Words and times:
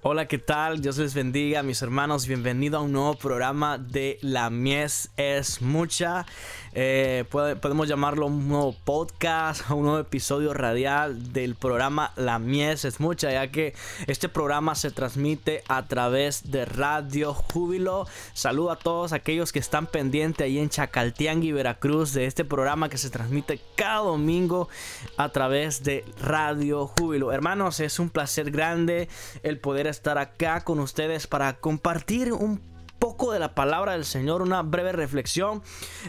Hola, 0.00 0.28
¿qué 0.28 0.38
tal? 0.38 0.80
Dios 0.80 0.96
les 0.98 1.12
bendiga, 1.12 1.64
mis 1.64 1.82
hermanos. 1.82 2.28
Bienvenido 2.28 2.78
a 2.78 2.82
un 2.82 2.92
nuevo 2.92 3.14
programa 3.14 3.78
de 3.78 4.20
La 4.22 4.48
Mies 4.48 5.10
es 5.16 5.60
Mucha. 5.60 6.24
Eh, 6.72 7.24
podemos 7.30 7.88
llamarlo 7.88 8.26
un 8.26 8.46
nuevo 8.46 8.76
podcast, 8.84 9.68
un 9.70 9.82
nuevo 9.82 9.98
episodio 9.98 10.54
radial 10.54 11.32
del 11.32 11.56
programa 11.56 12.12
La 12.14 12.38
Mies 12.38 12.84
es 12.84 13.00
Mucha, 13.00 13.32
ya 13.32 13.50
que 13.50 13.74
este 14.06 14.28
programa 14.28 14.76
se 14.76 14.92
transmite 14.92 15.64
a 15.66 15.86
través 15.88 16.52
de 16.52 16.64
Radio 16.64 17.34
Júbilo. 17.34 18.06
Saludo 18.34 18.70
a 18.70 18.78
todos 18.78 19.12
aquellos 19.12 19.50
que 19.50 19.58
están 19.58 19.88
pendientes 19.88 20.44
ahí 20.44 20.60
en 20.60 20.70
Chacaltiangui, 20.70 21.50
Veracruz, 21.50 22.12
de 22.12 22.26
este 22.26 22.44
programa 22.44 22.88
que 22.88 22.98
se 22.98 23.10
transmite 23.10 23.60
cada 23.74 24.02
domingo 24.02 24.68
a 25.16 25.30
través 25.30 25.82
de 25.82 26.04
Radio 26.20 26.86
Júbilo. 26.86 27.32
Hermanos, 27.32 27.80
es 27.80 27.98
un 27.98 28.10
placer 28.10 28.52
grande 28.52 29.08
el 29.42 29.58
poder 29.58 29.88
estar 29.88 29.97
acá 30.06 30.62
con 30.62 30.78
ustedes 30.78 31.26
para 31.26 31.54
compartir 31.54 32.32
un 32.32 32.60
poco 32.98 33.32
de 33.32 33.38
la 33.38 33.54
palabra 33.54 33.92
del 33.92 34.04
Señor, 34.04 34.42
una 34.42 34.62
breve 34.62 34.92
reflexión. 34.92 35.62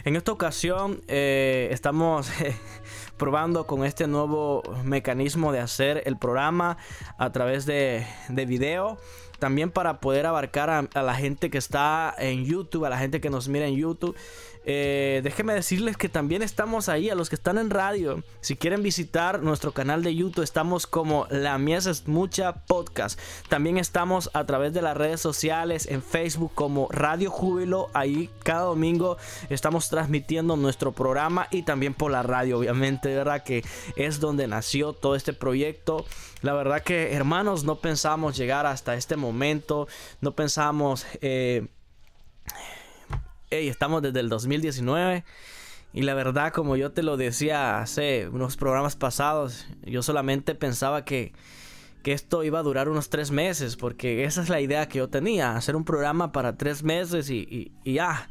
En 0.04 0.16
esta 0.16 0.32
ocasión 0.32 1.02
eh, 1.08 1.68
estamos 1.70 2.28
eh, 2.40 2.56
probando 3.16 3.66
con 3.66 3.84
este 3.84 4.06
nuevo 4.06 4.62
mecanismo 4.84 5.52
de 5.52 5.60
hacer 5.60 6.02
el 6.06 6.16
programa 6.16 6.78
a 7.18 7.30
través 7.32 7.66
de, 7.66 8.06
de 8.28 8.46
video. 8.46 8.98
También 9.38 9.70
para 9.70 10.00
poder 10.00 10.26
abarcar 10.26 10.68
a 10.70 11.02
la 11.02 11.14
gente 11.14 11.48
que 11.48 11.56
está 11.56 12.14
en 12.18 12.44
YouTube, 12.44 12.84
a 12.84 12.90
la 12.90 12.98
gente 12.98 13.22
que 13.22 13.30
nos 13.30 13.48
mira 13.48 13.66
en 13.66 13.74
YouTube. 13.74 14.14
Eh, 14.64 15.20
déjenme 15.24 15.54
decirles 15.54 15.96
que 15.96 16.08
también 16.08 16.42
estamos 16.42 16.88
ahí, 16.88 17.08
a 17.08 17.14
los 17.14 17.28
que 17.28 17.34
están 17.34 17.58
en 17.58 17.70
radio. 17.70 18.22
Si 18.40 18.56
quieren 18.56 18.82
visitar 18.82 19.42
nuestro 19.42 19.72
canal 19.72 20.02
de 20.02 20.14
YouTube, 20.14 20.44
estamos 20.44 20.86
como 20.86 21.26
La 21.30 21.56
Mies 21.58 21.86
es 21.86 22.06
Mucha 22.06 22.52
Podcast. 22.66 23.18
También 23.48 23.78
estamos 23.78 24.30
a 24.34 24.44
través 24.44 24.72
de 24.72 24.82
las 24.82 24.96
redes 24.96 25.20
sociales, 25.20 25.86
en 25.86 26.02
Facebook 26.02 26.52
como 26.54 26.88
Radio 26.90 27.30
Júbilo. 27.30 27.88
Ahí 27.94 28.30
cada 28.42 28.62
domingo 28.62 29.16
estamos 29.48 29.88
transmitiendo 29.88 30.56
nuestro 30.56 30.92
programa 30.92 31.48
y 31.50 31.62
también 31.62 31.94
por 31.94 32.10
la 32.10 32.22
radio, 32.22 32.58
obviamente, 32.58 33.14
¿verdad? 33.14 33.42
Que 33.42 33.64
es 33.96 34.20
donde 34.20 34.46
nació 34.46 34.92
todo 34.92 35.16
este 35.16 35.32
proyecto. 35.32 36.04
La 36.42 36.52
verdad 36.52 36.82
que, 36.82 37.14
hermanos, 37.14 37.64
no 37.64 37.76
pensamos 37.76 38.36
llegar 38.36 38.66
hasta 38.66 38.94
este 38.94 39.16
momento. 39.16 39.88
No 40.20 40.32
pensamos... 40.32 41.06
Eh, 41.20 41.66
estamos 43.50 44.02
desde 44.02 44.20
el 44.20 44.28
2019. 44.28 45.24
Y 45.92 46.02
la 46.02 46.14
verdad, 46.14 46.52
como 46.52 46.76
yo 46.76 46.92
te 46.92 47.02
lo 47.02 47.16
decía 47.16 47.80
hace 47.80 48.28
unos 48.28 48.56
programas 48.56 48.94
pasados, 48.94 49.66
yo 49.82 50.02
solamente 50.02 50.54
pensaba 50.54 51.04
que, 51.04 51.32
que 52.04 52.12
esto 52.12 52.44
iba 52.44 52.60
a 52.60 52.62
durar 52.62 52.88
unos 52.88 53.10
tres 53.10 53.32
meses, 53.32 53.76
porque 53.76 54.24
esa 54.24 54.42
es 54.42 54.48
la 54.48 54.60
idea 54.60 54.88
que 54.88 54.98
yo 54.98 55.08
tenía, 55.08 55.56
hacer 55.56 55.74
un 55.74 55.84
programa 55.84 56.30
para 56.30 56.56
tres 56.56 56.84
meses 56.84 57.28
y, 57.28 57.72
ya. 57.84 58.30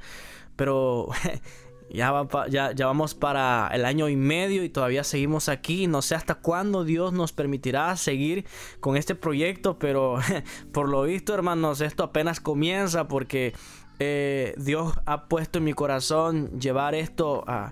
Pero 0.56 1.10
ya, 1.90 2.14
ya, 2.50 2.72
ya, 2.72 2.86
vamos 2.86 3.14
para 3.14 3.70
el 3.74 3.84
año 3.84 4.08
y 4.08 4.16
medio 4.16 4.64
y 4.64 4.70
todavía 4.70 5.04
seguimos 5.04 5.50
aquí. 5.50 5.88
No 5.88 6.02
sé 6.02 6.16
hasta 6.16 6.36
cuándo 6.36 6.86
Dios 6.86 7.12
nos 7.12 7.34
permitirá 7.34 7.94
seguir 7.98 8.46
con 8.80 8.96
este 8.96 9.16
proyecto, 9.16 9.80
pero 9.80 10.18
por 10.72 10.88
lo 10.88 11.04
visto, 11.04 11.34
hermanos, 11.34 11.82
esto 11.82 12.04
apenas 12.04 12.40
comienza 12.40 13.10
porque 13.10 13.54
eh, 14.00 14.54
Dios 14.58 14.94
ha 15.06 15.28
puesto 15.28 15.60
en 15.60 15.66
mi 15.66 15.74
corazón 15.74 16.60
llevar 16.60 16.96
esto 16.96 17.44
a, 17.48 17.72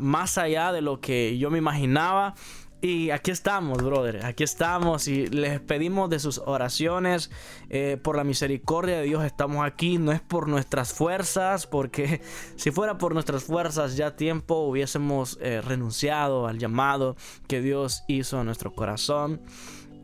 más 0.00 0.36
allá 0.36 0.72
de 0.72 0.82
lo 0.82 1.00
que 1.00 1.38
yo 1.38 1.50
me 1.50 1.58
imaginaba. 1.58 2.34
Y 2.82 3.08
aquí 3.08 3.30
estamos, 3.30 3.78
brother. 3.82 4.26
Aquí 4.26 4.44
estamos 4.44 5.08
y 5.08 5.26
les 5.28 5.58
pedimos 5.58 6.10
de 6.10 6.18
sus 6.18 6.36
oraciones. 6.44 7.30
Eh, 7.70 7.96
por 8.02 8.14
la 8.14 8.24
misericordia 8.24 8.98
de 8.98 9.04
Dios 9.04 9.24
estamos 9.24 9.64
aquí. 9.64 9.96
No 9.96 10.12
es 10.12 10.20
por 10.20 10.48
nuestras 10.48 10.92
fuerzas, 10.92 11.66
porque 11.66 12.20
si 12.56 12.72
fuera 12.72 12.98
por 12.98 13.14
nuestras 13.14 13.44
fuerzas 13.44 13.96
ya 13.96 14.16
tiempo 14.16 14.56
hubiésemos 14.56 15.38
eh, 15.40 15.62
renunciado 15.62 16.46
al 16.46 16.58
llamado 16.58 17.16
que 17.48 17.62
Dios 17.62 18.04
hizo 18.06 18.40
en 18.40 18.46
nuestro 18.46 18.74
corazón. 18.74 19.40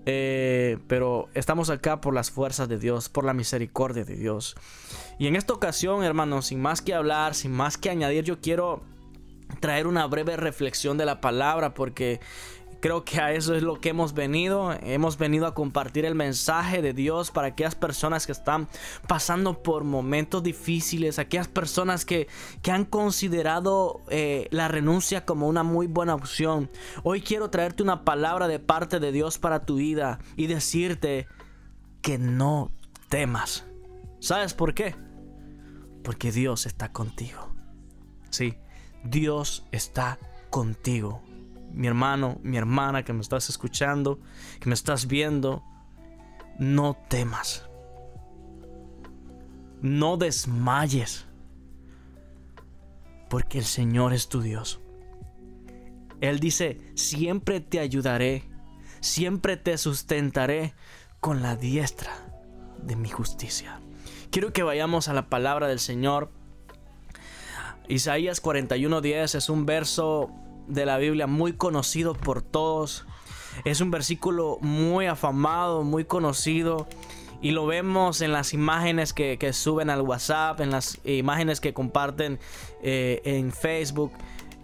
Eh, 0.07 0.79
pero 0.87 1.29
estamos 1.35 1.69
acá 1.71 2.01
por 2.01 2.15
las 2.15 2.31
fuerzas 2.31 2.69
de 2.69 2.79
Dios, 2.79 3.09
por 3.09 3.25
la 3.25 3.35
misericordia 3.35 4.05
de 4.05 4.17
Dios. 4.17 4.57
Y 5.19 5.27
en 5.27 5.37
esta 5.37 5.53
ocasión, 5.53 6.03
hermanos, 6.05 6.47
sin 6.47 6.61
más 6.61 6.81
que 6.81 6.95
hablar, 6.95 7.35
sin 7.35 7.53
más 7.53 7.77
que 7.77 7.91
añadir, 7.91 8.25
yo 8.25 8.41
quiero 8.41 8.83
traer 9.61 9.87
una 9.87 10.07
breve 10.07 10.37
reflexión 10.37 10.97
de 10.97 11.05
la 11.05 11.21
palabra 11.21 11.75
porque 11.75 12.21
Creo 12.81 13.05
que 13.05 13.21
a 13.21 13.33
eso 13.33 13.55
es 13.55 13.63
lo 13.63 13.79
que 13.79 13.91
hemos 13.91 14.15
venido. 14.15 14.73
Hemos 14.83 15.19
venido 15.19 15.47
a 15.47 15.55
compartir 15.55 16.07
el 16.07 16.15
mensaje 16.15 16.81
de 16.81 16.95
Dios 16.95 17.31
para 17.31 17.49
aquellas 17.49 17.75
personas 17.75 18.25
que 18.25 18.33
están 18.33 18.69
pasando 19.07 19.63
por 19.63 19.85
momentos 19.85 20.43
difíciles, 20.43 21.19
aquellas 21.19 21.49
personas 21.49 22.07
que, 22.07 22.29
han 22.71 22.85
considerado 22.85 24.01
eh, 24.11 24.47
la 24.51 24.69
renuncia 24.69 25.27
como 25.27 25.49
una 25.49 25.63
muy 25.63 25.89
buena 25.89 26.15
opción. 26.15 26.71
Hoy 27.03 27.21
quiero 27.21 27.51
traerte 27.51 27.83
una 27.83 28.05
palabra 28.05 28.47
de 28.47 28.61
parte 28.61 29.01
de 29.01 29.13
Dios 29.13 29.39
para 29.39 29.67
tu 29.67 29.77
vida 29.77 30.21
y 30.37 30.47
decirte 30.47 31.27
que 32.01 32.17
no 32.17 32.71
temas. 33.09 33.67
¿Sabes 34.21 34.55
por 34.55 34.73
qué? 34.73 34.95
Porque 36.05 36.31
Dios 36.31 36.65
está 36.65 36.93
contigo. 36.93 37.53
Sí, 38.31 38.57
Dios 39.03 39.67
está 39.73 40.19
contigo 40.51 41.23
mi 41.73 41.87
hermano, 41.87 42.39
mi 42.43 42.57
hermana 42.57 43.05
que 43.05 43.13
me 43.13 43.21
estás 43.21 43.49
escuchando, 43.49 44.21
que 44.61 44.69
me 44.69 44.75
estás 44.75 45.07
viendo, 45.07 45.63
no 46.59 46.97
temas. 47.09 47.69
No 49.81 50.17
desmayes. 50.17 51.27
Porque 53.29 53.59
el 53.59 53.65
Señor 53.65 54.13
es 54.13 54.29
tu 54.29 54.43
Dios. 54.43 54.81
Él 56.21 56.39
dice, 56.39 56.79
siempre 56.95 57.61
te 57.61 57.81
ayudaré, 57.81 58.45
siempre 59.01 59.57
te 59.57 59.79
sustentaré 59.79 60.75
con 61.21 61.43
la 61.43 61.57
diestra 61.57 62.13
de 62.83 62.97
mi 62.97 63.09
justicia. 63.09 63.81
Quiero 64.31 64.53
que 64.53 64.63
vayamos 64.63 65.09
a 65.09 65.15
la 65.15 65.29
palabra 65.29 65.67
del 65.67 65.81
Señor. 65.81 66.31
Isaías 67.89 68.43
41:10 68.43 69.35
es 69.35 69.49
un 69.49 69.67
verso 69.67 70.31
de 70.71 70.87
la 70.87 70.99
Biblia 70.99 71.27
muy 71.27 71.53
conocido 71.53 72.15
por 72.15 72.43
todos. 72.43 73.05
Es 73.65 73.81
un 73.81 73.91
versículo 73.91 74.59
muy 74.61 75.07
afamado, 75.07 75.83
muy 75.83 76.05
conocido. 76.05 76.87
Y 77.43 77.53
lo 77.53 77.67
vemos 77.67 78.21
en 78.21 78.33
las 78.33 78.53
imágenes 78.53 79.13
que, 79.13 79.53
suben 79.53 79.91
al 79.91 80.03
WhatsApp, 80.03 80.61
en 80.61 80.71
las 80.71 80.99
imágenes 81.05 81.61
que 81.61 81.73
comparten 81.73 82.39
eh, 82.83 83.23
en 83.25 83.53
Facebook. 83.53 84.13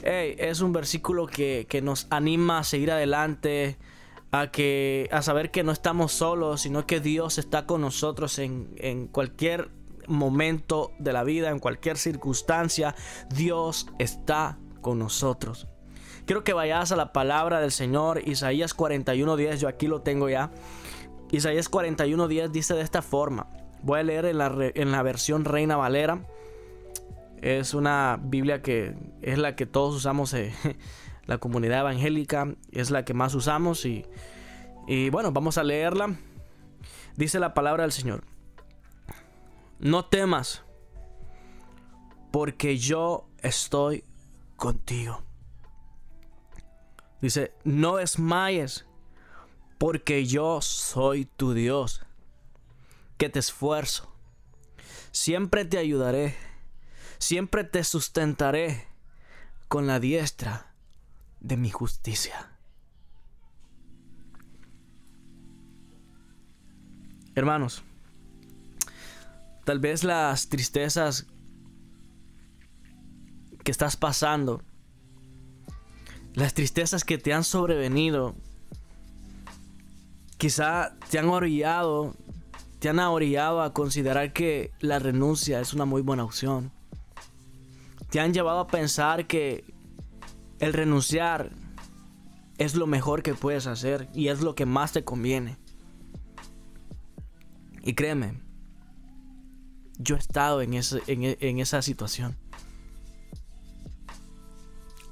es 0.03 0.61
un 0.61 0.73
versículo 0.73 1.27
que, 1.27 1.67
nos 1.83 2.07
anima 2.11 2.59
a 2.59 2.65
seguir 2.65 2.91
adelante, 2.91 3.79
a, 4.31 4.51
que, 4.51 5.09
a 5.11 5.23
saber 5.23 5.51
que 5.51 5.63
no 5.63 5.73
estamos 5.73 6.13
solos, 6.13 6.61
sino 6.63 6.87
que 6.87 7.01
Dios 7.01 7.39
está 7.39 7.67
con 7.67 7.81
nosotros 7.81 8.39
en, 8.39 8.75
en 8.77 9.07
cualquier 9.07 9.71
momento 10.07 10.93
de 10.99 11.13
la 11.13 11.25
vida, 11.25 11.51
en 11.51 11.59
cualquier 11.59 11.97
circunstancia. 11.97 12.95
Dios 13.31 13.87
está 13.99 14.59
con 14.83 14.99
nosotros. 14.99 15.67
Quiero 16.27 16.43
que 16.43 16.53
vayas 16.53 16.91
a 16.91 16.97
la 16.97 17.13
palabra 17.13 17.61
del 17.61 17.71
Señor, 17.71 18.21
Isaías 18.27 18.77
41.10, 18.77 19.59
yo 19.59 19.69
aquí 19.69 19.87
lo 19.87 20.03
tengo 20.03 20.29
ya. 20.29 20.51
Isaías 21.31 21.71
41.10 21.71 22.49
dice 22.49 22.75
de 22.75 22.83
esta 22.83 23.01
forma. 23.01 23.47
Voy 23.83 24.01
a 24.01 24.03
leer 24.03 24.25
en 24.27 24.39
la, 24.91 25.03
versión 25.03 25.45
Reina 25.45 25.77
Valera. 25.77 26.27
Es 27.41 27.75
una 27.75 28.19
Biblia 28.21 28.61
que 28.61 28.97
es 29.23 29.39
la 29.39 29.55
que 29.55 29.67
todos 29.67 29.95
usamos, 29.95 30.35
eh, 30.35 30.53
la 31.27 31.39
comunidad 31.39 31.81
evangélica, 31.81 32.57
es 32.73 32.91
la 32.91 33.05
que 33.05 33.15
más 33.15 33.35
usamos 33.35 33.85
y 33.85 34.05
bueno, 35.11 35.31
vamos 35.31 35.59
a 35.59 35.63
leerla. 35.63 36.17
Dice 37.17 37.39
la 37.39 37.55
palabra 37.55 37.85
del 37.85 37.93
Señor. 37.93 38.25
No 39.79 40.07
temas, 40.07 40.65
porque 42.33 42.79
yo 42.79 43.29
estoy 43.43 44.05
contigo. 44.57 45.26
Dice, 47.21 47.55
no 47.65 47.97
desmayes, 47.97 48.87
porque 49.79 50.27
yo 50.27 50.61
soy 50.61 51.25
tu 51.25 51.55
Dios, 51.55 52.03
que 53.17 53.29
te 53.29 53.39
esfuerzo. 53.39 54.13
Siempre 55.13 55.65
te 55.65 55.79
ayudaré, 55.79 56.37
siempre 57.19 57.65
te 57.65 57.85
sustentaré 57.85 58.87
con 59.69 59.87
la 59.87 59.99
diestra 59.99 60.75
de 61.41 61.57
mi 61.57 61.71
justicia. 61.71 62.53
Hermanos, 67.35 67.83
tal 69.65 69.79
vez 69.79 70.05
las 70.05 70.49
tristezas 70.49 71.27
que 73.63 73.71
estás 73.71 73.97
pasando 73.97 74.63
las 76.37 76.53
tristezas 76.53 77.03
que 77.03 77.17
te 77.17 77.33
han 77.33 77.45
sobrevenido 77.45 78.35
quizá 80.37 80.95
te 81.11 81.19
han 81.19 81.31
orillado, 81.31 82.15
te 82.79 82.91
han 82.91 82.99
orillado 82.99 83.63
a 83.63 83.73
considerar 83.73 84.35
que 84.35 84.71
la 84.81 84.99
renuncia 84.99 85.61
es 85.61 85.73
una 85.73 85.87
muy 85.87 86.03
buena 86.03 86.25
opción. 86.25 86.71
Te 88.11 88.21
han 88.21 88.35
llevado 88.35 88.61
a 88.61 88.67
pensar 88.67 89.27
que 89.27 89.65
el 90.59 90.75
renunciar 90.75 91.53
es 92.59 92.75
lo 92.75 92.87
mejor 92.87 93.23
que 93.23 93.33
puedes 93.33 93.67
hacer 93.67 94.09
y 94.13 94.29
es 94.29 94.43
lo 94.43 94.55
que 94.55 94.67
más 94.67 94.93
te 94.93 95.05
conviene. 95.05 95.57
Y 97.83 97.95
créeme, 97.95 98.43
yo 99.99 100.17
he 100.17 100.19
estado 100.19 100.61
en, 100.61 100.75
en 101.07 101.59
esa 101.61 101.81
situación. 101.81 102.37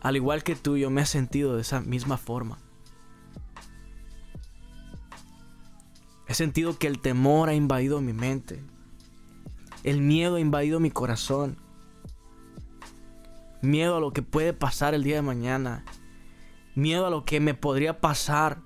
Al 0.05 0.17
igual 0.17 0.45
que 0.45 0.55
tú, 0.55 0.77
yo 0.77 0.91
me 0.91 1.01
he 1.01 1.07
sentido 1.07 1.57
de 1.57 1.63
esa 1.63 1.81
misma 1.81 2.19
forma. 2.19 2.59
He 6.29 6.35
sentido 6.35 6.79
que 6.79 6.87
el 6.87 7.01
temor 7.01 7.49
ha 7.49 7.55
invadido 7.55 8.03
mi 8.03 8.13
mente. 8.13 8.63
El 9.83 10.03
miedo 10.03 10.37
ha 10.37 10.41
invadido 10.41 10.79
mi 10.79 10.91
corazón. 10.91 11.57
Miedo 13.63 13.97
a 13.97 14.01
lo 14.01 14.13
que 14.13 14.21
puede 14.21 14.53
pasar 14.53 14.93
el 14.93 15.05
día 15.05 15.17
de 15.17 15.23
mañana. 15.23 15.87
Miedo 16.75 17.07
a 17.07 17.11
lo 17.11 17.25
que 17.25 17.41
me 17.41 17.55
podría 17.55 18.03
pasar 18.03 18.59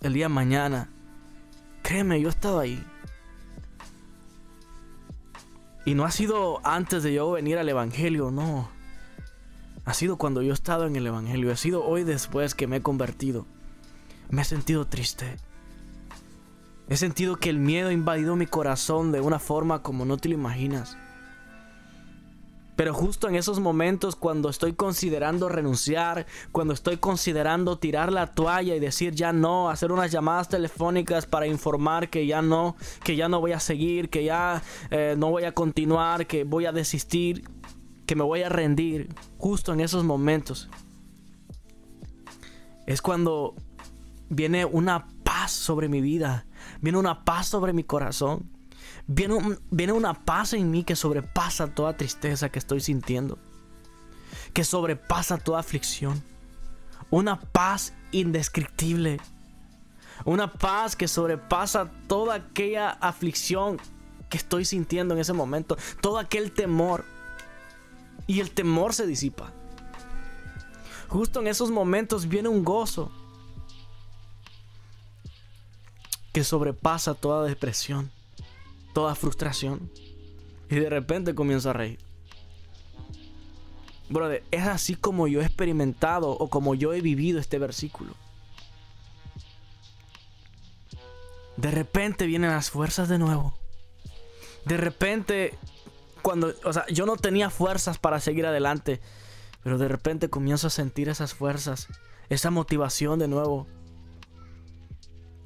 el 0.00 0.12
día 0.12 0.24
de 0.24 0.34
mañana. 0.34 0.90
Créeme, 1.84 2.20
yo 2.20 2.26
he 2.26 2.30
estado 2.30 2.58
ahí. 2.58 2.84
Y 5.84 5.94
no 5.94 6.04
ha 6.04 6.10
sido 6.10 6.66
antes 6.66 7.04
de 7.04 7.14
yo 7.14 7.30
venir 7.30 7.58
al 7.58 7.68
Evangelio, 7.68 8.32
no. 8.32 8.75
Ha 9.86 9.94
sido 9.94 10.16
cuando 10.16 10.42
yo 10.42 10.50
he 10.50 10.54
estado 10.54 10.86
en 10.86 10.96
el 10.96 11.06
Evangelio. 11.06 11.52
Ha 11.52 11.56
sido 11.56 11.84
hoy 11.84 12.02
después 12.02 12.56
que 12.56 12.66
me 12.66 12.78
he 12.78 12.82
convertido. 12.82 13.46
Me 14.28 14.42
he 14.42 14.44
sentido 14.44 14.84
triste. 14.88 15.36
He 16.88 16.96
sentido 16.96 17.36
que 17.36 17.50
el 17.50 17.60
miedo 17.60 17.88
ha 17.88 17.92
invadido 17.92 18.34
mi 18.34 18.46
corazón 18.46 19.12
de 19.12 19.20
una 19.20 19.38
forma 19.38 19.82
como 19.82 20.04
no 20.04 20.16
te 20.16 20.28
lo 20.28 20.34
imaginas. 20.34 20.96
Pero 22.76 22.92
justo 22.92 23.28
en 23.28 23.36
esos 23.36 23.58
momentos 23.58 24.16
cuando 24.16 24.50
estoy 24.50 24.74
considerando 24.74 25.48
renunciar, 25.48 26.26
cuando 26.52 26.74
estoy 26.74 26.98
considerando 26.98 27.78
tirar 27.78 28.12
la 28.12 28.26
toalla 28.26 28.76
y 28.76 28.80
decir 28.80 29.14
ya 29.14 29.32
no, 29.32 29.70
hacer 29.70 29.92
unas 29.92 30.12
llamadas 30.12 30.50
telefónicas 30.50 31.24
para 31.24 31.46
informar 31.46 32.10
que 32.10 32.26
ya 32.26 32.42
no, 32.42 32.76
que 33.02 33.16
ya 33.16 33.28
no 33.28 33.40
voy 33.40 33.52
a 33.52 33.60
seguir, 33.60 34.10
que 34.10 34.24
ya 34.24 34.62
eh, 34.90 35.14
no 35.16 35.30
voy 35.30 35.44
a 35.44 35.52
continuar, 35.52 36.26
que 36.26 36.44
voy 36.44 36.66
a 36.66 36.72
desistir, 36.72 37.48
que 38.06 38.16
me 38.16 38.22
voy 38.22 38.42
a 38.42 38.48
rendir, 38.48 39.08
justo 39.38 39.72
en 39.72 39.80
esos 39.80 40.04
momentos, 40.04 40.68
es 42.86 43.02
cuando 43.02 43.54
viene 44.28 44.64
una 44.64 45.08
paz 45.24 45.50
sobre 45.50 45.88
mi 45.88 46.00
vida, 46.00 46.46
viene 46.80 46.98
una 46.98 47.24
paz 47.24 47.48
sobre 47.48 47.72
mi 47.72 47.82
corazón, 47.82 48.48
viene, 49.06 49.38
viene 49.70 49.92
una 49.92 50.14
paz 50.14 50.52
en 50.52 50.70
mí 50.70 50.84
que 50.84 50.94
sobrepasa 50.94 51.74
toda 51.74 51.96
tristeza 51.96 52.48
que 52.48 52.60
estoy 52.60 52.80
sintiendo, 52.80 53.38
que 54.52 54.62
sobrepasa 54.62 55.38
toda 55.38 55.58
aflicción, 55.58 56.22
una 57.10 57.40
paz 57.40 57.92
indescriptible, 58.12 59.18
una 60.24 60.52
paz 60.52 60.94
que 60.94 61.08
sobrepasa 61.08 61.90
toda 62.06 62.36
aquella 62.36 62.90
aflicción 62.90 63.78
que 64.28 64.38
estoy 64.38 64.64
sintiendo 64.64 65.14
en 65.14 65.20
ese 65.20 65.32
momento, 65.32 65.76
todo 66.00 66.18
aquel 66.18 66.52
temor 66.52 67.04
y 68.26 68.40
el 68.40 68.50
temor 68.50 68.94
se 68.94 69.06
disipa. 69.06 69.52
Justo 71.08 71.40
en 71.40 71.46
esos 71.46 71.70
momentos 71.70 72.28
viene 72.28 72.48
un 72.48 72.64
gozo 72.64 73.10
que 76.32 76.44
sobrepasa 76.44 77.14
toda 77.14 77.46
depresión, 77.46 78.10
toda 78.92 79.14
frustración. 79.14 79.90
Y 80.68 80.76
de 80.76 80.90
repente 80.90 81.34
comienzo 81.34 81.70
a 81.70 81.72
reír. 81.72 81.98
Brother, 84.08 84.44
es 84.50 84.66
así 84.66 84.94
como 84.94 85.28
yo 85.28 85.40
he 85.40 85.44
experimentado 85.44 86.30
o 86.30 86.48
como 86.48 86.74
yo 86.74 86.92
he 86.92 87.00
vivido 87.00 87.40
este 87.40 87.58
versículo. 87.58 88.14
De 91.56 91.70
repente 91.70 92.26
vienen 92.26 92.50
las 92.50 92.70
fuerzas 92.70 93.08
de 93.08 93.18
nuevo. 93.18 93.56
De 94.64 94.76
repente 94.76 95.58
cuando, 96.26 96.52
o 96.64 96.72
sea, 96.72 96.84
yo 96.88 97.06
no 97.06 97.16
tenía 97.16 97.50
fuerzas 97.50 97.98
para 97.98 98.18
seguir 98.18 98.46
adelante, 98.46 99.00
pero 99.62 99.78
de 99.78 99.86
repente 99.86 100.28
comienzo 100.28 100.66
a 100.66 100.70
sentir 100.70 101.08
esas 101.08 101.34
fuerzas, 101.34 101.86
esa 102.28 102.50
motivación 102.50 103.20
de 103.20 103.28
nuevo. 103.28 103.68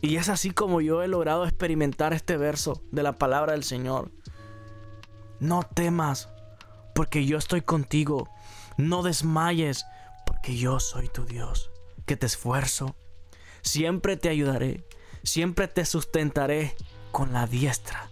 Y 0.01 0.17
es 0.17 0.31
así 0.31 0.53
como 0.53 0.81
yo 0.81 1.03
he 1.03 1.07
logrado 1.07 1.45
experimentar 1.45 2.15
este 2.15 2.39
verso 2.39 2.83
de 2.93 3.03
la 3.03 3.19
palabra 3.19 3.53
del 3.53 3.63
Señor. 3.63 4.11
No 5.39 5.65
temas, 5.65 6.31
porque 6.95 7.27
yo 7.27 7.37
estoy 7.37 7.61
contigo. 7.61 8.31
No 8.79 9.03
desmayes, 9.03 9.85
porque 10.25 10.57
yo 10.57 10.81
soy 10.81 11.11
tu 11.11 11.27
Dios, 11.27 11.71
que 12.07 12.17
te 12.17 12.25
esfuerzo. 12.25 12.97
Siempre 13.61 14.17
te 14.17 14.31
ayudaré, 14.31 14.87
siempre 15.25 15.69
te 15.69 15.85
sustentaré 15.85 16.75
con 17.13 17.35
la 17.35 17.47
diestra 17.47 18.09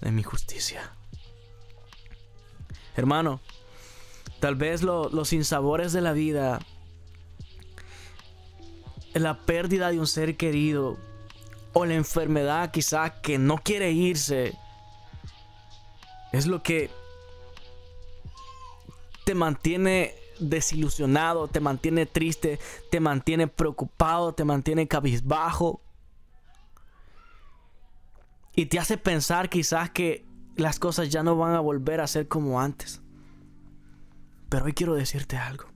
de 0.00 0.12
mi 0.12 0.22
justicia. 0.22 0.94
Hermano, 2.96 3.40
tal 4.40 4.56
vez 4.56 4.82
los 4.82 5.28
sinsabores 5.28 5.92
de 5.92 6.00
la 6.00 6.12
vida, 6.12 6.60
la 9.14 9.38
pérdida 9.38 9.90
de 9.90 10.00
un 10.00 10.06
ser 10.06 10.36
querido 10.36 10.96
o 11.72 11.84
la 11.84 11.94
enfermedad 11.94 12.70
quizás 12.70 13.12
que 13.22 13.38
no 13.38 13.58
quiere 13.58 13.92
irse, 13.92 14.54
es 16.32 16.46
lo 16.46 16.62
que 16.62 16.90
te 19.24 19.34
mantiene 19.34 20.14
desilusionado, 20.40 21.48
te 21.48 21.60
mantiene 21.60 22.06
triste, 22.06 22.58
te 22.90 23.00
mantiene 23.00 23.46
preocupado, 23.46 24.32
te 24.32 24.44
mantiene 24.44 24.88
cabizbajo. 24.88 25.80
Y 28.54 28.66
te 28.66 28.78
hace 28.78 28.96
pensar 28.96 29.48
quizás 29.48 29.90
que 29.90 30.24
las 30.56 30.78
cosas 30.78 31.08
ya 31.08 31.22
no 31.22 31.36
van 31.36 31.54
a 31.54 31.60
volver 31.60 32.00
a 32.00 32.06
ser 32.06 32.28
como 32.28 32.60
antes. 32.60 33.02
Pero 34.48 34.64
hoy 34.64 34.72
quiero 34.72 34.94
decirte 34.94 35.36
algo. 35.36 35.66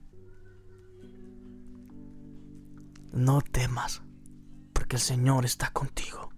No 3.13 3.41
temas, 3.41 4.01
porque 4.73 4.97
el 4.97 5.01
Señor 5.01 5.45
está 5.45 5.71
contigo. 5.71 6.29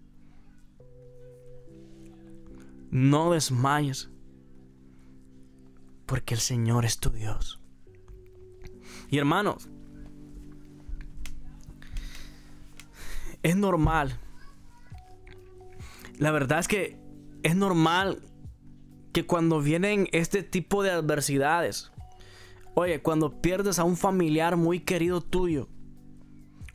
No 2.91 3.31
desmayes, 3.31 4.11
porque 6.05 6.35
el 6.35 6.39
Señor 6.39 6.85
es 6.85 6.99
tu 6.99 7.09
Dios. 7.09 7.59
Y 9.09 9.17
hermanos, 9.17 9.69
es 13.43 13.55
normal. 13.55 14.19
La 16.17 16.31
verdad 16.31 16.59
es 16.59 16.67
que 16.67 16.99
es 17.43 17.55
normal 17.55 18.21
que 19.13 19.25
cuando 19.25 19.61
vienen 19.61 20.07
este 20.11 20.43
tipo 20.43 20.83
de 20.83 20.91
adversidades, 20.91 21.91
oye, 22.75 23.01
cuando 23.01 23.41
pierdes 23.41 23.79
a 23.79 23.83
un 23.83 23.97
familiar 23.97 24.57
muy 24.57 24.81
querido 24.81 25.21
tuyo, 25.21 25.69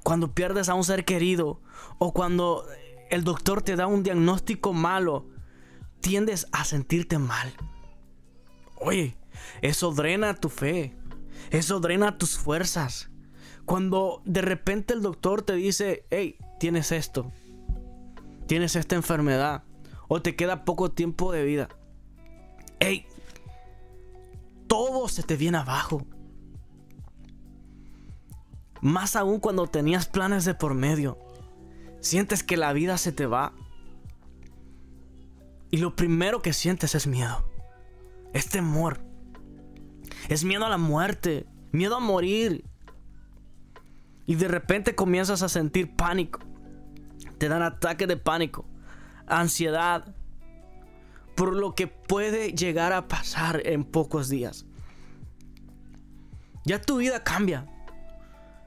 cuando 0.03 0.35
pierdes 0.35 0.69
a 0.69 0.75
un 0.75 0.85
ser 0.85 1.05
querido 1.05 1.61
o 1.99 2.13
cuando 2.13 2.67
el 3.11 3.25
doctor 3.25 3.63
te 3.63 3.77
da 3.77 3.87
un 3.87 4.03
diagnóstico 4.03 4.73
malo, 4.73 5.29
tiendes 6.01 6.49
a 6.51 6.65
sentirte 6.65 7.19
mal. 7.19 7.53
Oye, 8.81 9.17
eso 9.61 9.93
drena 9.93 10.35
tu 10.35 10.49
fe, 10.49 10.97
eso 11.51 11.79
drena 11.79 12.19
tus 12.19 12.37
fuerzas. 12.37 13.11
Cuando 13.65 14.23
de 14.25 14.43
repente 14.43 14.95
el 14.95 15.03
doctor 15.03 15.43
te 15.43 15.55
dice, 15.55 16.05
hey, 16.11 16.37
tienes 16.59 16.91
esto, 16.91 17.31
tienes 18.47 18.75
esta 18.75 18.97
enfermedad, 18.97 19.63
o 20.09 20.23
te 20.23 20.37
queda 20.37 20.65
poco 20.65 20.91
tiempo 20.91 21.33
de 21.33 21.45
vida 21.45 21.69
hey, 22.83 23.07
todo 24.67 25.09
se 25.09 25.23
te 25.23 25.37
viene 25.37 25.59
abajo. 25.59 26.05
Más 28.81 29.15
aún 29.15 29.39
cuando 29.39 29.69
tenías 29.69 30.09
planes 30.09 30.45
de 30.45 30.55
por 30.55 30.75
medio. 30.75 31.19
Sientes 32.01 32.43
que 32.43 32.57
la 32.57 32.73
vida 32.73 32.99
se 32.99 33.13
te 33.13 33.27
va. 33.27 33.53
Y 35.71 35.77
lo 35.77 35.95
primero 35.95 36.43
que 36.43 36.53
sientes 36.53 36.97
es 36.97 37.07
miedo. 37.07 37.49
Es 38.33 38.49
temor. 38.49 39.01
Es 40.29 40.45
miedo 40.45 40.67
a 40.67 40.69
la 40.69 40.79
muerte. 40.79 41.47
Miedo 41.71 41.97
a 41.97 42.01
morir. 42.01 42.65
Y 44.27 44.35
de 44.35 44.49
repente 44.49 44.97
comienzas 44.97 45.43
a 45.43 45.49
sentir 45.49 45.95
pánico. 45.95 46.41
Te 47.39 47.49
dan 47.49 47.63
ataques 47.63 48.09
de 48.09 48.17
pánico. 48.17 48.67
Ansiedad 49.27 50.15
por 51.35 51.57
lo 51.57 51.75
que 51.75 51.87
puede 51.87 52.53
llegar 52.53 52.93
a 52.93 53.09
pasar 53.09 53.63
en 53.67 53.85
pocos 53.85 54.29
días. 54.29 54.67
Ya 56.65 56.81
tu 56.81 56.99
vida 56.99 57.25
cambia. 57.25 57.67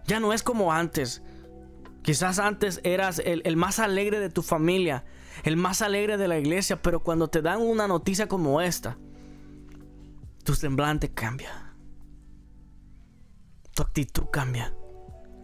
Ya 0.05 0.19
no 0.19 0.33
es 0.33 0.43
como 0.43 0.73
antes. 0.73 1.21
Quizás 2.01 2.39
antes 2.39 2.81
eras 2.83 3.21
el, 3.23 3.57
más 3.57 3.79
alegre 3.79 4.19
de 4.19 4.29
tu 4.29 4.43
familia, 4.43 5.05
el 5.43 5.57
más 5.57 5.81
alegre 5.81 6.17
de 6.17 6.27
la 6.27 6.37
iglesia, 6.37 6.81
pero 6.81 7.01
cuando 7.01 7.29
te 7.29 7.41
dan 7.41 7.61
una 7.61 7.87
noticia 7.87 8.27
como 8.27 8.61
esta, 8.61 8.97
tu 10.43 10.53
semblante 10.53 11.11
cambia. 11.11 11.73
Tu 13.73 13.81
actitud 13.81 14.25
cambia. 14.31 14.75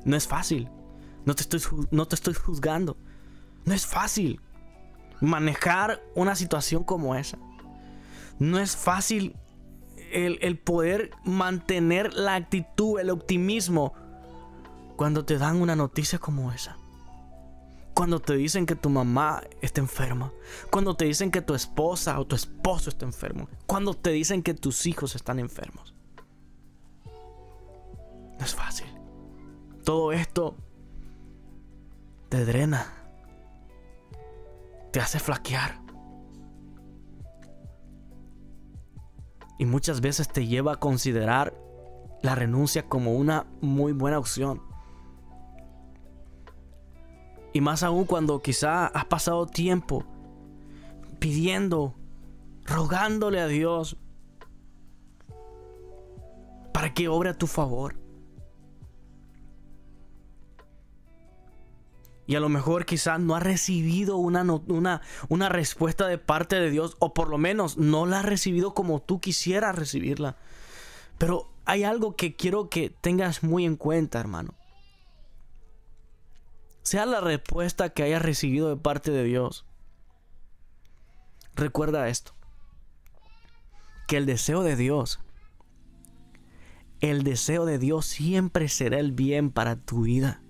No 0.06 0.16
es 0.16 0.28
fácil. 0.28 0.70
No 1.26 1.36
te 1.36 1.44
estoy, 1.44 1.62
no 1.92 2.08
te 2.08 2.16
estoy 2.16 2.34
juzgando. 2.34 2.98
No 3.66 3.74
es 3.74 3.86
fácil 3.86 4.42
manejar 5.22 6.02
una 6.16 6.36
situación 6.36 6.84
como 6.84 7.16
esa. 7.16 7.38
No 8.40 8.60
es 8.60 8.76
fácil 8.76 9.36
el, 10.12 10.40
el, 10.42 10.58
poder 10.58 11.12
mantener 11.24 12.14
la 12.14 12.36
actitud, 12.36 13.00
el 13.00 13.10
optimismo 13.12 13.94
cuando 14.98 15.24
te 15.24 15.38
dan 15.38 15.62
una 15.62 15.76
noticia 15.76 16.20
como 16.20 16.52
esa. 16.52 16.78
Cuando 17.94 18.20
te 18.20 18.36
dicen 18.36 18.66
que 18.66 18.76
tu 18.76 18.90
mamá 18.90 19.44
está 19.62 19.82
enferma. 19.82 20.32
Cuando 20.70 20.96
te 20.96 21.06
dicen 21.06 21.30
que 21.30 21.42
tu 21.42 21.54
esposa 21.54 22.20
o 22.20 22.26
tu 22.26 22.36
esposo 22.36 22.90
está 22.90 23.06
enfermo. 23.06 23.48
Cuando 23.68 23.94
te 23.94 24.12
dicen 24.12 24.44
que 24.44 24.54
tus 24.54 24.86
hijos 24.86 25.16
están 25.16 25.40
enfermos. 25.40 25.94
No 28.40 28.46
es 28.46 28.56
fácil. 28.56 28.88
Todo 29.84 30.14
esto 30.14 30.56
te 32.30 32.46
drena. 32.46 33.01
Te 34.92 35.00
hace 35.00 35.20
flaquear. 35.20 35.82
Y 39.58 39.66
muchas 39.66 40.02
veces 40.02 40.28
te 40.28 40.48
lleva 40.48 40.74
a 40.74 40.80
considerar 40.80 41.54
la 42.22 42.36
renuncia 42.36 42.88
como 42.88 43.14
una 43.14 43.46
muy 43.62 43.94
buena 43.94 44.20
opción. 44.20 44.62
Y 47.54 47.62
más 47.62 47.84
aún 47.84 48.06
cuando 48.06 48.42
quizá 48.42 48.88
has 48.88 49.06
pasado 49.06 49.46
tiempo 49.46 50.06
pidiendo, 51.20 51.96
rogándole 52.64 53.40
a 53.40 53.48
Dios 53.48 53.98
para 56.74 56.94
que 56.94 57.08
obre 57.08 57.30
a 57.30 57.38
tu 57.38 57.46
favor. 57.46 58.01
Y 62.32 62.36
a 62.38 62.40
lo 62.40 62.48
mejor 62.48 62.86
quizás 62.86 63.20
no 63.20 63.36
has 63.36 63.44
recibido 63.44 64.16
una, 64.16 64.44
una, 64.44 65.02
una, 65.28 65.50
respuesta 65.50 66.08
de 66.08 66.18
parte 66.18 66.56
de 66.56 66.70
Dios, 66.70 66.96
o 67.00 67.14
por 67.14 67.28
lo 67.28 67.38
menos 67.38 67.76
no 67.76 68.06
la 68.06 68.20
has 68.20 68.26
recibido 68.26 68.74
como 68.74 69.02
tú 69.02 69.20
quisieras 69.20 69.76
recibirla. 69.76 70.38
Pero 71.18 71.52
hay 71.66 71.84
algo 71.84 72.16
que 72.16 72.38
quiero 72.38 72.70
que 72.70 72.90
tengas 72.90 73.44
muy 73.44 73.66
en 73.66 73.76
cuenta, 73.76 74.18
hermano. 74.18 74.54
Sea 76.84 77.06
la 77.06 77.20
respuesta 77.20 77.90
que 77.90 78.04
hayas 78.04 78.22
recibido 78.22 78.70
de 78.70 78.78
parte 78.78 79.12
de 79.12 79.26
Dios. 79.26 79.66
Recuerda 81.54 82.08
esto. 82.08 82.34
Que 84.08 84.16
el 84.16 84.26
deseo 84.26 84.64
de 84.64 84.78
Dios, 84.78 85.20
el 87.02 87.24
deseo 87.24 87.66
de 87.66 87.78
Dios 87.78 88.06
siempre 88.06 88.70
será 88.70 89.00
el 89.00 89.12
bien 89.12 89.52
para 89.52 89.76
tu 89.76 90.04
vida. 90.04 90.42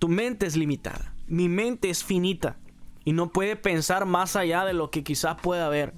Tu 0.00 0.08
mente 0.08 0.46
es 0.46 0.56
limitada. 0.56 1.14
Mi 1.28 1.48
mente 1.48 1.90
es 1.90 2.02
finita. 2.02 2.56
Y 3.04 3.12
no 3.12 3.30
puede 3.30 3.54
pensar 3.54 4.06
más 4.06 4.34
allá 4.34 4.64
de 4.64 4.72
lo 4.72 4.90
que 4.90 5.04
quizás 5.04 5.36
pueda 5.40 5.66
haber. 5.66 5.94